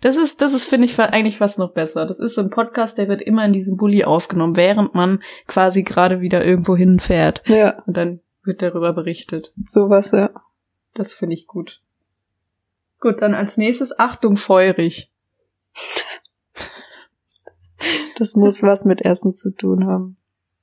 [0.01, 2.05] Das ist, das ist, finde ich, eigentlich fast noch besser.
[2.05, 5.83] Das ist so ein Podcast, der wird immer in diesem Bulli aufgenommen, während man quasi
[5.83, 7.41] gerade wieder irgendwo hinfährt.
[7.47, 9.53] Ja, Und dann wird darüber berichtet.
[9.63, 10.29] sowas, ja.
[10.93, 11.81] Das finde ich gut.
[12.99, 15.11] Gut, dann als nächstes Achtung feurig.
[18.17, 20.17] Das muss was mit Essen zu tun haben.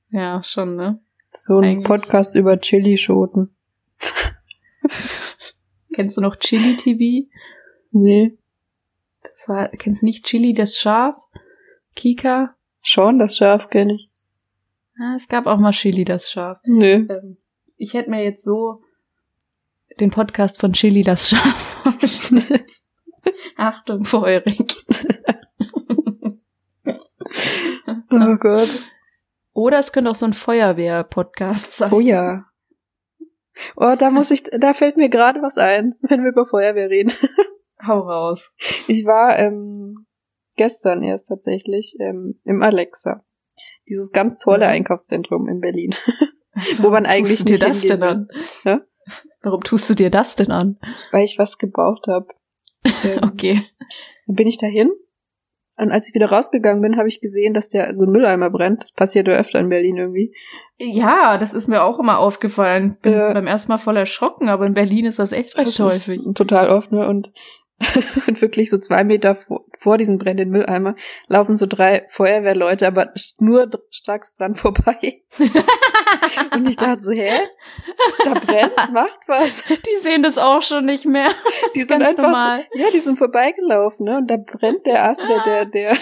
[0.09, 0.99] Ja, schon, ne?
[1.35, 1.87] So ein Eigentlich.
[1.87, 3.55] Podcast über Chilischoten.
[5.93, 7.27] Kennst du noch Chili TV?
[7.91, 8.37] Nee.
[9.23, 11.15] Das war, kennst du nicht Chili das Schaf?
[11.95, 12.55] Kika?
[12.81, 14.09] Schon, das Schaf kenne ich.
[14.99, 16.59] Ah, es gab auch mal Chili das Schaf.
[16.65, 17.07] Nö.
[17.09, 17.37] Ähm,
[17.77, 18.83] ich hätte mir jetzt so
[19.99, 22.71] den Podcast von Chili das Schaf vorgestellt.
[23.55, 24.85] Achtung, feurig.
[28.11, 28.69] Oh Gott.
[29.53, 31.93] Oder es könnte auch so ein Feuerwehr-Podcast sein.
[31.93, 32.45] Oh ja.
[33.75, 37.13] Oh, da muss ich, da fällt mir gerade was ein, wenn wir über Feuerwehr reden.
[37.87, 38.53] Hau raus.
[38.87, 40.05] Ich war ähm,
[40.55, 43.23] gestern erst tatsächlich ähm, im Alexa.
[43.87, 44.71] Dieses ganz tolle Mhm.
[44.71, 45.93] Einkaufszentrum in Berlin.
[46.77, 48.27] Warum man eigentlich tust du dir das denn an?
[48.63, 48.81] Ja?
[49.41, 50.77] Warum tust du dir das denn an?
[51.11, 52.27] Weil ich was gebraucht habe.
[53.05, 53.61] Ähm, Okay.
[54.27, 54.91] Dann bin ich dahin.
[55.75, 58.83] Und als ich wieder rausgegangen bin, habe ich gesehen, dass der so ein Mülleimer brennt.
[58.83, 60.33] Das passiert ja öfter in Berlin irgendwie.
[60.77, 62.97] Ja, das ist mir auch immer aufgefallen.
[63.01, 63.33] Bin Ja.
[63.33, 66.19] beim ersten Mal voll erschrocken, aber in Berlin ist das echt recht Das häufig.
[66.19, 67.07] ist total oft, ne?
[67.07, 67.31] Und,
[68.27, 70.95] und wirklich so zwei Meter vor, vor diesem brennenden Mülleimer
[71.27, 75.21] laufen so drei Feuerwehrleute, aber nur stracks dran vorbei.
[76.55, 77.31] und ich dachte so, hä?
[78.23, 79.63] Da brennt's, macht was.
[79.63, 81.29] Die sehen das auch schon nicht mehr.
[81.75, 82.65] Die sind einfach, normal.
[82.73, 84.17] ja, die sind vorbeigelaufen, ne?
[84.17, 85.97] Und da brennt der Arsch, der, der, der,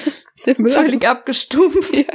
[0.45, 0.84] der Mülleimer.
[0.84, 1.97] Völlig abgestumpft.
[1.97, 2.13] Ja.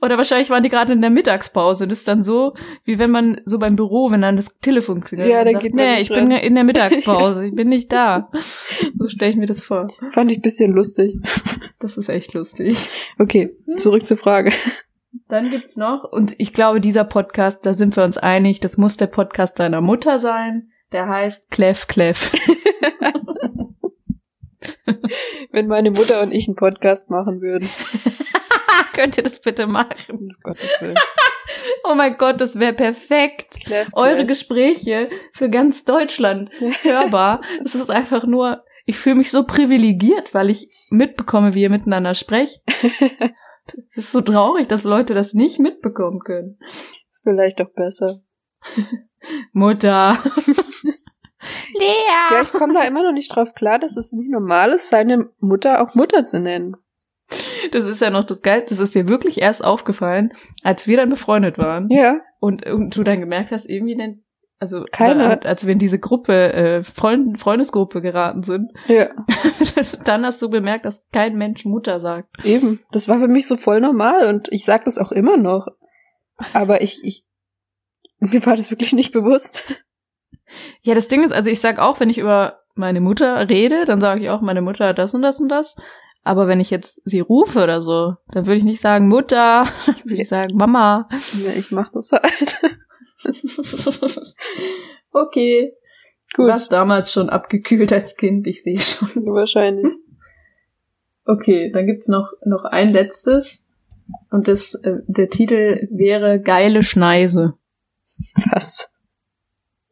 [0.00, 1.86] Oder wahrscheinlich waren die gerade in der Mittagspause.
[1.86, 5.30] Das ist dann so, wie wenn man so beim Büro, wenn dann das Telefon klingelt.
[5.30, 7.44] Ja, dann sagt, geht man Nee, ich bin ran." in der Mittagspause.
[7.46, 8.30] Ich bin nicht da.
[8.98, 9.88] So stelle ich mir das vor.
[10.12, 11.14] Fand ich ein bisschen lustig.
[11.78, 12.76] Das ist echt lustig.
[13.18, 14.52] Okay, zurück zur Frage.
[15.28, 18.96] Dann gibt's noch, und ich glaube, dieser Podcast, da sind wir uns einig, das muss
[18.96, 20.70] der Podcast deiner Mutter sein.
[20.92, 22.32] Der heißt Clef Clef.
[25.52, 27.68] Wenn meine Mutter und ich einen Podcast machen würden.
[28.92, 30.36] Könnt ihr das bitte machen?
[30.42, 30.96] Gottes Willen.
[31.84, 33.60] Oh mein Gott, das wäre perfekt.
[33.64, 34.26] Clef, Eure.
[34.26, 36.50] Gespräche für ganz Deutschland
[36.82, 37.40] hörbar.
[37.64, 42.14] Es ist einfach nur, ich fühle mich so privilegiert, weil ich mitbekomme, wie ihr miteinander
[42.14, 42.60] sprecht.
[43.86, 46.58] Es ist so traurig, dass Leute das nicht mitbekommen können.
[46.66, 48.20] Ist vielleicht doch besser.
[49.52, 50.18] Mutter.
[51.74, 52.42] Ja, Lea.
[52.42, 55.80] ich komme da immer noch nicht drauf klar, dass es nicht normal ist, seine Mutter
[55.80, 56.76] auch Mutter zu nennen.
[57.72, 58.70] Das ist ja noch das Geilste.
[58.70, 61.88] Das ist dir wirklich erst aufgefallen, als wir dann befreundet waren.
[61.90, 64.18] Ja, Und, und du dann gemerkt hast, irgendwie nennt,
[64.58, 65.26] also, Keiner.
[65.26, 69.08] oder als wir in diese Gruppe, äh, Freund, Freundesgruppe geraten sind, ja,
[70.04, 72.42] dann hast du bemerkt, dass kein Mensch Mutter sagt.
[72.44, 72.80] eben.
[72.90, 75.66] Das war für mich so voll normal und ich sag das auch immer noch.
[76.54, 77.24] Aber ich, ich,
[78.18, 79.82] mir war das wirklich nicht bewusst.
[80.80, 84.00] Ja, das Ding ist, also ich sag auch, wenn ich über meine Mutter rede, dann
[84.00, 85.76] sage ich auch, meine Mutter hat das und das und das.
[86.26, 90.04] Aber wenn ich jetzt sie rufe oder so, dann würde ich nicht sagen Mutter, dann
[90.04, 91.08] würde ich sagen Mama.
[91.44, 92.60] Ja, ich mach das halt.
[95.12, 95.72] okay.
[96.34, 96.46] Gut.
[96.46, 99.08] Du warst damals schon abgekühlt als Kind, ich sehe schon.
[99.26, 99.92] Wahrscheinlich.
[101.24, 103.68] Okay, dann gibt's noch, noch ein letztes.
[104.32, 107.54] Und das, äh, der Titel wäre Geile Schneise.
[108.50, 108.90] Was?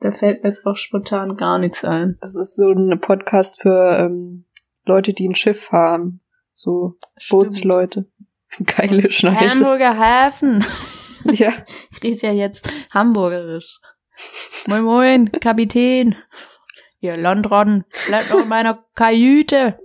[0.00, 2.18] Da fällt mir jetzt auch spontan gar nichts ein.
[2.20, 4.46] Das ist so ein Podcast für ähm,
[4.84, 6.20] Leute, die ein Schiff haben.
[6.64, 6.94] So
[7.28, 8.10] Bootsleute.
[8.64, 9.50] Geile Schneise.
[9.50, 10.64] Hamburger Hafen.
[11.26, 11.54] Ja.
[11.90, 13.80] Ich rede ja jetzt hamburgerisch.
[14.66, 16.16] Moin moin, Kapitän.
[17.00, 19.78] Ihr Landrodden, bleibt noch in meiner Kajüte.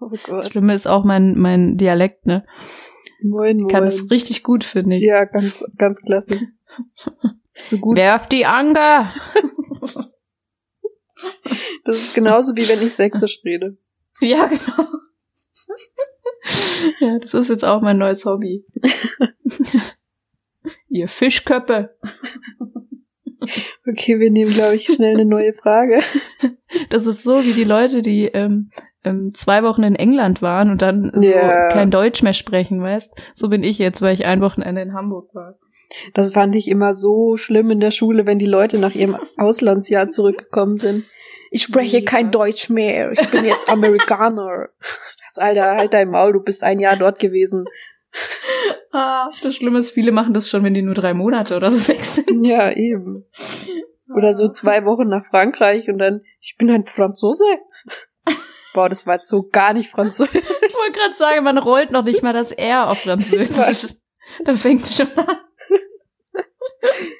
[0.00, 0.44] Oh Das Gott.
[0.50, 2.44] Schlimme ist auch mein, mein Dialekt, ne?
[3.22, 3.68] Moin, moin.
[3.68, 5.02] kann das richtig gut, finde ich.
[5.04, 6.40] ja, ganz, ganz klasse.
[7.54, 7.96] So gut.
[7.96, 9.14] Werft die Anker!
[11.84, 13.78] Das ist genauso wie wenn ich Sächsisch rede.
[14.20, 14.88] Ja, genau.
[17.00, 18.64] ja, das ist jetzt auch mein neues Hobby.
[20.88, 21.96] Ihr Fischköppe.
[23.88, 26.00] Okay, wir nehmen, glaube ich, schnell eine neue Frage.
[26.90, 28.68] Das ist so wie die Leute, die ähm,
[29.04, 31.68] ähm, zwei Wochen in England waren und dann so Ja.
[31.68, 33.10] kein Deutsch mehr sprechen, weißt?
[33.34, 35.54] So bin ich jetzt, weil ich ein Wochenende in Hamburg war.
[36.12, 40.08] Das fand ich immer so schlimm in der Schule, wenn die Leute nach ihrem Auslandsjahr
[40.08, 41.04] zurückgekommen sind.
[41.50, 42.04] Ich spreche Ja.
[42.04, 43.12] kein Deutsch mehr.
[43.12, 44.68] Ich bin jetzt Amerikaner.
[45.38, 47.64] Alter, halt dein Maul, du bist ein Jahr dort gewesen.
[48.90, 51.86] Ah, das Schlimme ist, viele machen das schon, wenn die nur drei Monate oder so
[51.88, 52.46] weg sind.
[52.46, 53.26] Ja, eben.
[54.16, 57.44] Oder so zwei Wochen nach Frankreich und dann, ich bin ein Franzose.
[58.72, 60.32] Boah, das war jetzt so gar nicht französisch.
[60.34, 63.94] Ich wollte gerade sagen, man rollt noch nicht mal das R auf Französisch.
[64.44, 65.38] Da fängt es schon an.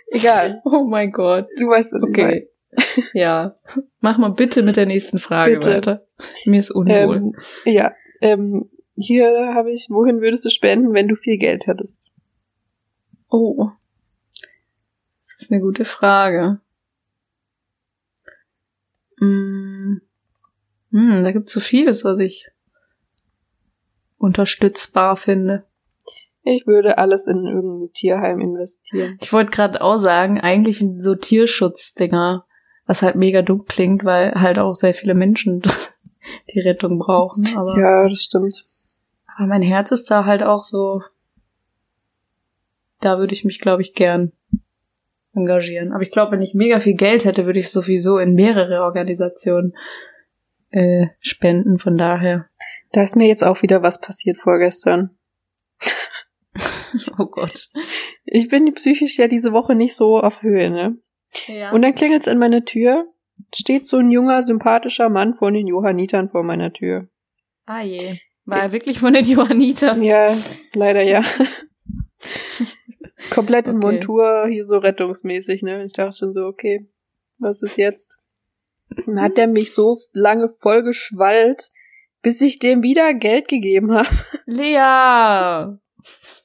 [0.08, 0.60] Egal.
[0.64, 1.48] Oh mein Gott.
[1.58, 2.28] Du weißt, was ich meine.
[2.28, 3.04] Okay.
[3.14, 3.54] Ja.
[4.00, 5.76] Mach mal bitte mit der nächsten Frage Bitte.
[5.76, 6.06] weiter.
[6.44, 7.16] Mir ist unwohl.
[7.16, 7.32] Ähm,
[7.64, 12.10] ja, ähm, hier habe ich, wohin würdest du spenden, wenn du viel Geld hättest?
[13.28, 13.70] oh.
[15.20, 16.60] Das ist eine gute Frage.
[19.18, 20.00] Hm,
[20.90, 22.48] hm da gibt's so vieles, was ich
[24.16, 25.64] unterstützbar finde.
[26.42, 29.18] Ich würde alles in irgendein Tierheim investieren.
[29.20, 32.46] Ich wollte gerade auch sagen, eigentlich in so Tierschutzdinger,
[32.86, 35.60] was halt mega dumm klingt, weil halt auch sehr viele Menschen
[36.52, 37.56] die Rettung brauchen.
[37.56, 38.64] Aber, Ja, das stimmt.
[39.36, 41.02] aber mein Herz ist da halt auch so,
[43.00, 44.32] da würde ich mich, glaube ich, gern
[45.34, 45.92] engagieren.
[45.92, 49.74] Aber ich glaube, wenn ich mega viel Geld hätte, würde ich sowieso in mehrere Organisationen
[50.70, 51.78] äh, spenden.
[51.78, 52.46] Von daher.
[52.92, 55.10] Da ist mir jetzt auch wieder was passiert vorgestern.
[57.18, 57.68] Oh Gott.
[58.24, 60.96] Ich bin psychisch ja diese Woche nicht so auf Höhe, ne?
[61.46, 61.70] Ja.
[61.72, 63.06] Und dann klingelt's an meiner Tür,
[63.54, 67.08] steht so ein junger, sympathischer Mann von den Johannitern vor meiner Tür.
[67.66, 68.18] ah je.
[68.44, 70.02] War er wirklich von den Johannitern?
[70.02, 70.34] Ja,
[70.72, 71.22] leider ja.
[73.30, 73.86] Komplett in Okay.
[73.86, 75.84] Montur, hier so rettungsmäßig, ne?
[75.84, 76.88] Ich dachte schon so, okay,
[77.38, 78.16] was ist jetzt?
[79.04, 81.70] Dann hat der mich so lange vollgeschwallt,
[82.22, 84.08] bis ich dem wieder Geld gegeben habe.
[84.46, 85.76] Lea!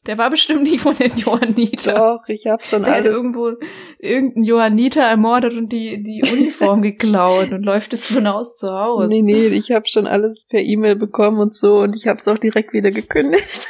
[0.06, 1.96] Der war bestimmt nicht von den Johannitern.
[1.96, 3.16] Doch, ich hab schon Der hat alles.
[3.18, 3.52] irgendwo
[4.00, 9.10] irgendeinen Johanniter ermordet und die, die Uniform geklaut und läuft jetzt von Haus zu Haus.
[9.10, 12.28] Nee, nee, ich habe schon alles per E-Mail bekommen und so und ich habe es
[12.28, 13.70] auch direkt wieder gekündigt.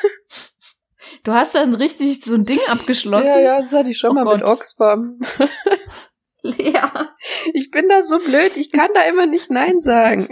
[1.24, 3.30] Du hast dann richtig so ein Ding abgeschlossen.
[3.36, 4.58] Ja, ja, das hatte ich schon Oh mal mit Gott.
[4.58, 5.20] Oxfam.
[6.42, 6.74] Lea.
[7.54, 10.28] Ich bin da so blöd, ich kann da immer nicht Nein sagen.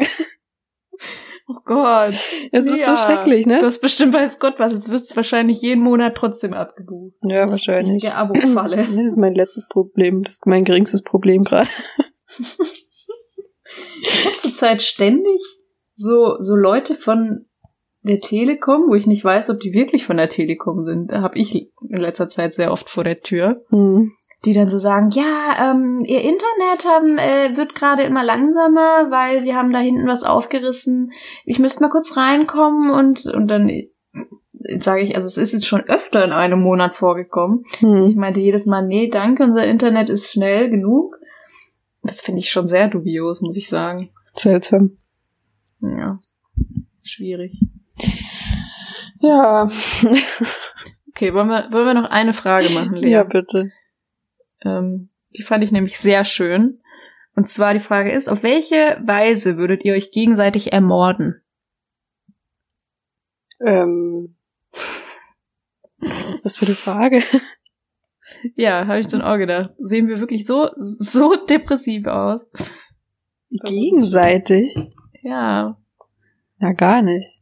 [1.52, 2.16] Oh Gott.
[2.52, 3.58] Es ist so schrecklich, ne?
[3.58, 4.74] Du hast bestimmt weiß Gott was.
[4.74, 7.16] Jetzt wirst du wahrscheinlich jeden Monat trotzdem abgebucht.
[7.24, 7.96] Ja, wahrscheinlich.
[7.96, 8.78] Richtige Abo-Falle.
[8.78, 10.24] Das ist mein letztes Problem.
[10.24, 11.70] Das ist mein geringstes Problem gerade.
[14.02, 15.42] Ich habe zurzeit ständig
[15.96, 17.48] so, so Leute von
[18.04, 21.12] der Telekom, wo ich nicht weiß, ob die wirklich von der Telekom sind.
[21.12, 23.64] Da habe ich in letzter Zeit sehr oft vor der Tür.
[23.70, 24.14] Hm.
[24.46, 29.44] Die dann so sagen, ja, ähm, ihr Internet haben, äh, wird gerade immer langsamer, weil
[29.44, 31.12] wir haben da hinten was aufgerissen.
[31.46, 33.70] Ich müsste mal kurz reinkommen und und dann
[34.80, 37.64] sage ich, also es ist jetzt schon öfter in einem Monat vorgekommen.
[37.66, 38.16] Ich Hm.
[38.16, 41.18] meinte jedes Mal, nee, danke, unser Internet ist schnell genug.
[42.04, 44.10] Das finde ich schon sehr dubios, muss ich sagen.
[44.34, 44.98] Seltsam.
[45.82, 46.20] Ja,
[47.04, 47.60] schwierig.
[49.20, 49.70] Ja.
[51.10, 53.12] Okay, wollen wir, wollen wir noch eine Frage machen, Lea?
[53.12, 53.70] ja, bitte.
[54.64, 56.80] Ähm, die fand ich nämlich sehr schön.
[57.36, 61.42] Und zwar die Frage ist, auf welche Weise würdet ihr euch gegenseitig ermorden?
[63.60, 64.36] Ähm.
[66.00, 67.24] Was ist das für eine Frage?
[68.56, 69.74] Ja, habe ich dann auch gedacht.
[69.78, 72.50] Sehen wir wirklich so, so depressiv aus?
[73.50, 74.76] Gegenseitig?
[75.22, 75.78] Ja.
[76.60, 77.42] Ja, gar nicht.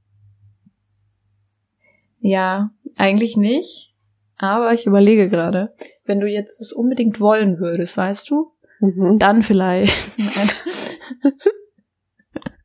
[2.20, 3.94] Ja, eigentlich nicht.
[4.40, 5.74] Aber ich überlege gerade,
[6.06, 9.20] wenn du jetzt das unbedingt wollen würdest, weißt du, Mhm.
[9.20, 9.94] dann vielleicht.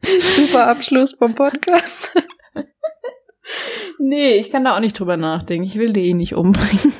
[0.04, 2.14] Super Abschluss vom Podcast.
[3.98, 5.64] nee, ich kann da auch nicht drüber nachdenken.
[5.66, 6.92] Ich will die eh nicht umbringen.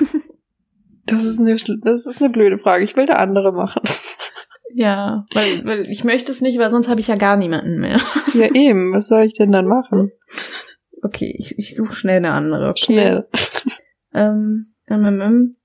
[1.05, 2.83] Das ist eine, das ist eine blöde Frage.
[2.83, 3.83] Ich will da andere machen.
[4.73, 7.99] ja, weil, weil ich möchte es nicht, weil sonst habe ich ja gar niemanden mehr.
[8.33, 8.91] Ja, eben.
[8.91, 10.11] Was soll ich denn dann machen?
[11.03, 12.69] Okay, ich, ich suche schnell eine andere.
[12.71, 12.83] Okay.
[12.83, 13.27] Schnell.
[14.15, 15.57] Ähm, ähm.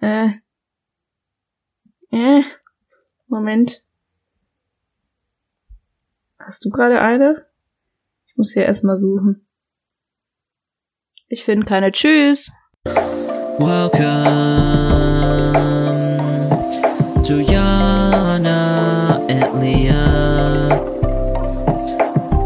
[0.00, 0.28] Äh.
[2.10, 2.42] Äh.
[3.26, 3.82] Moment.
[6.38, 7.46] Hast du gerade eine?
[8.26, 9.46] Ich muss hier erstmal suchen.
[11.28, 11.90] Ich finde keine.
[11.90, 12.52] Tschüss.
[12.84, 14.02] Welcome
[17.24, 20.76] to Jana and Leah.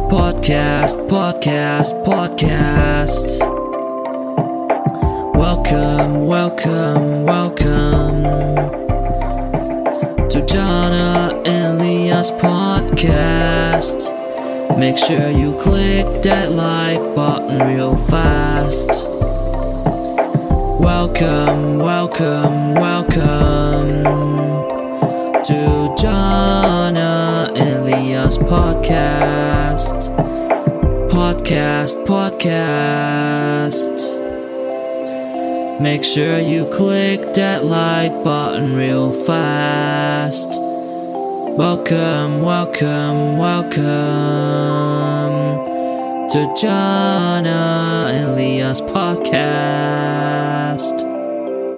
[0.08, 3.61] Podcast, podcast, podcast.
[6.32, 8.22] Welcome, welcome,
[10.30, 10.46] to
[11.44, 14.08] and Leah's podcast.
[14.78, 19.06] Make sure you click that like button real fast.
[20.80, 24.04] Welcome, welcome, welcome
[25.44, 25.94] to
[27.54, 30.08] and Leah's podcast.
[31.10, 34.01] Podcast, podcast.
[35.82, 40.56] Make sure you click that like button real fast.
[41.58, 43.82] Welcome, welcome, welcome
[46.30, 49.92] to Jana and Leah's podcast.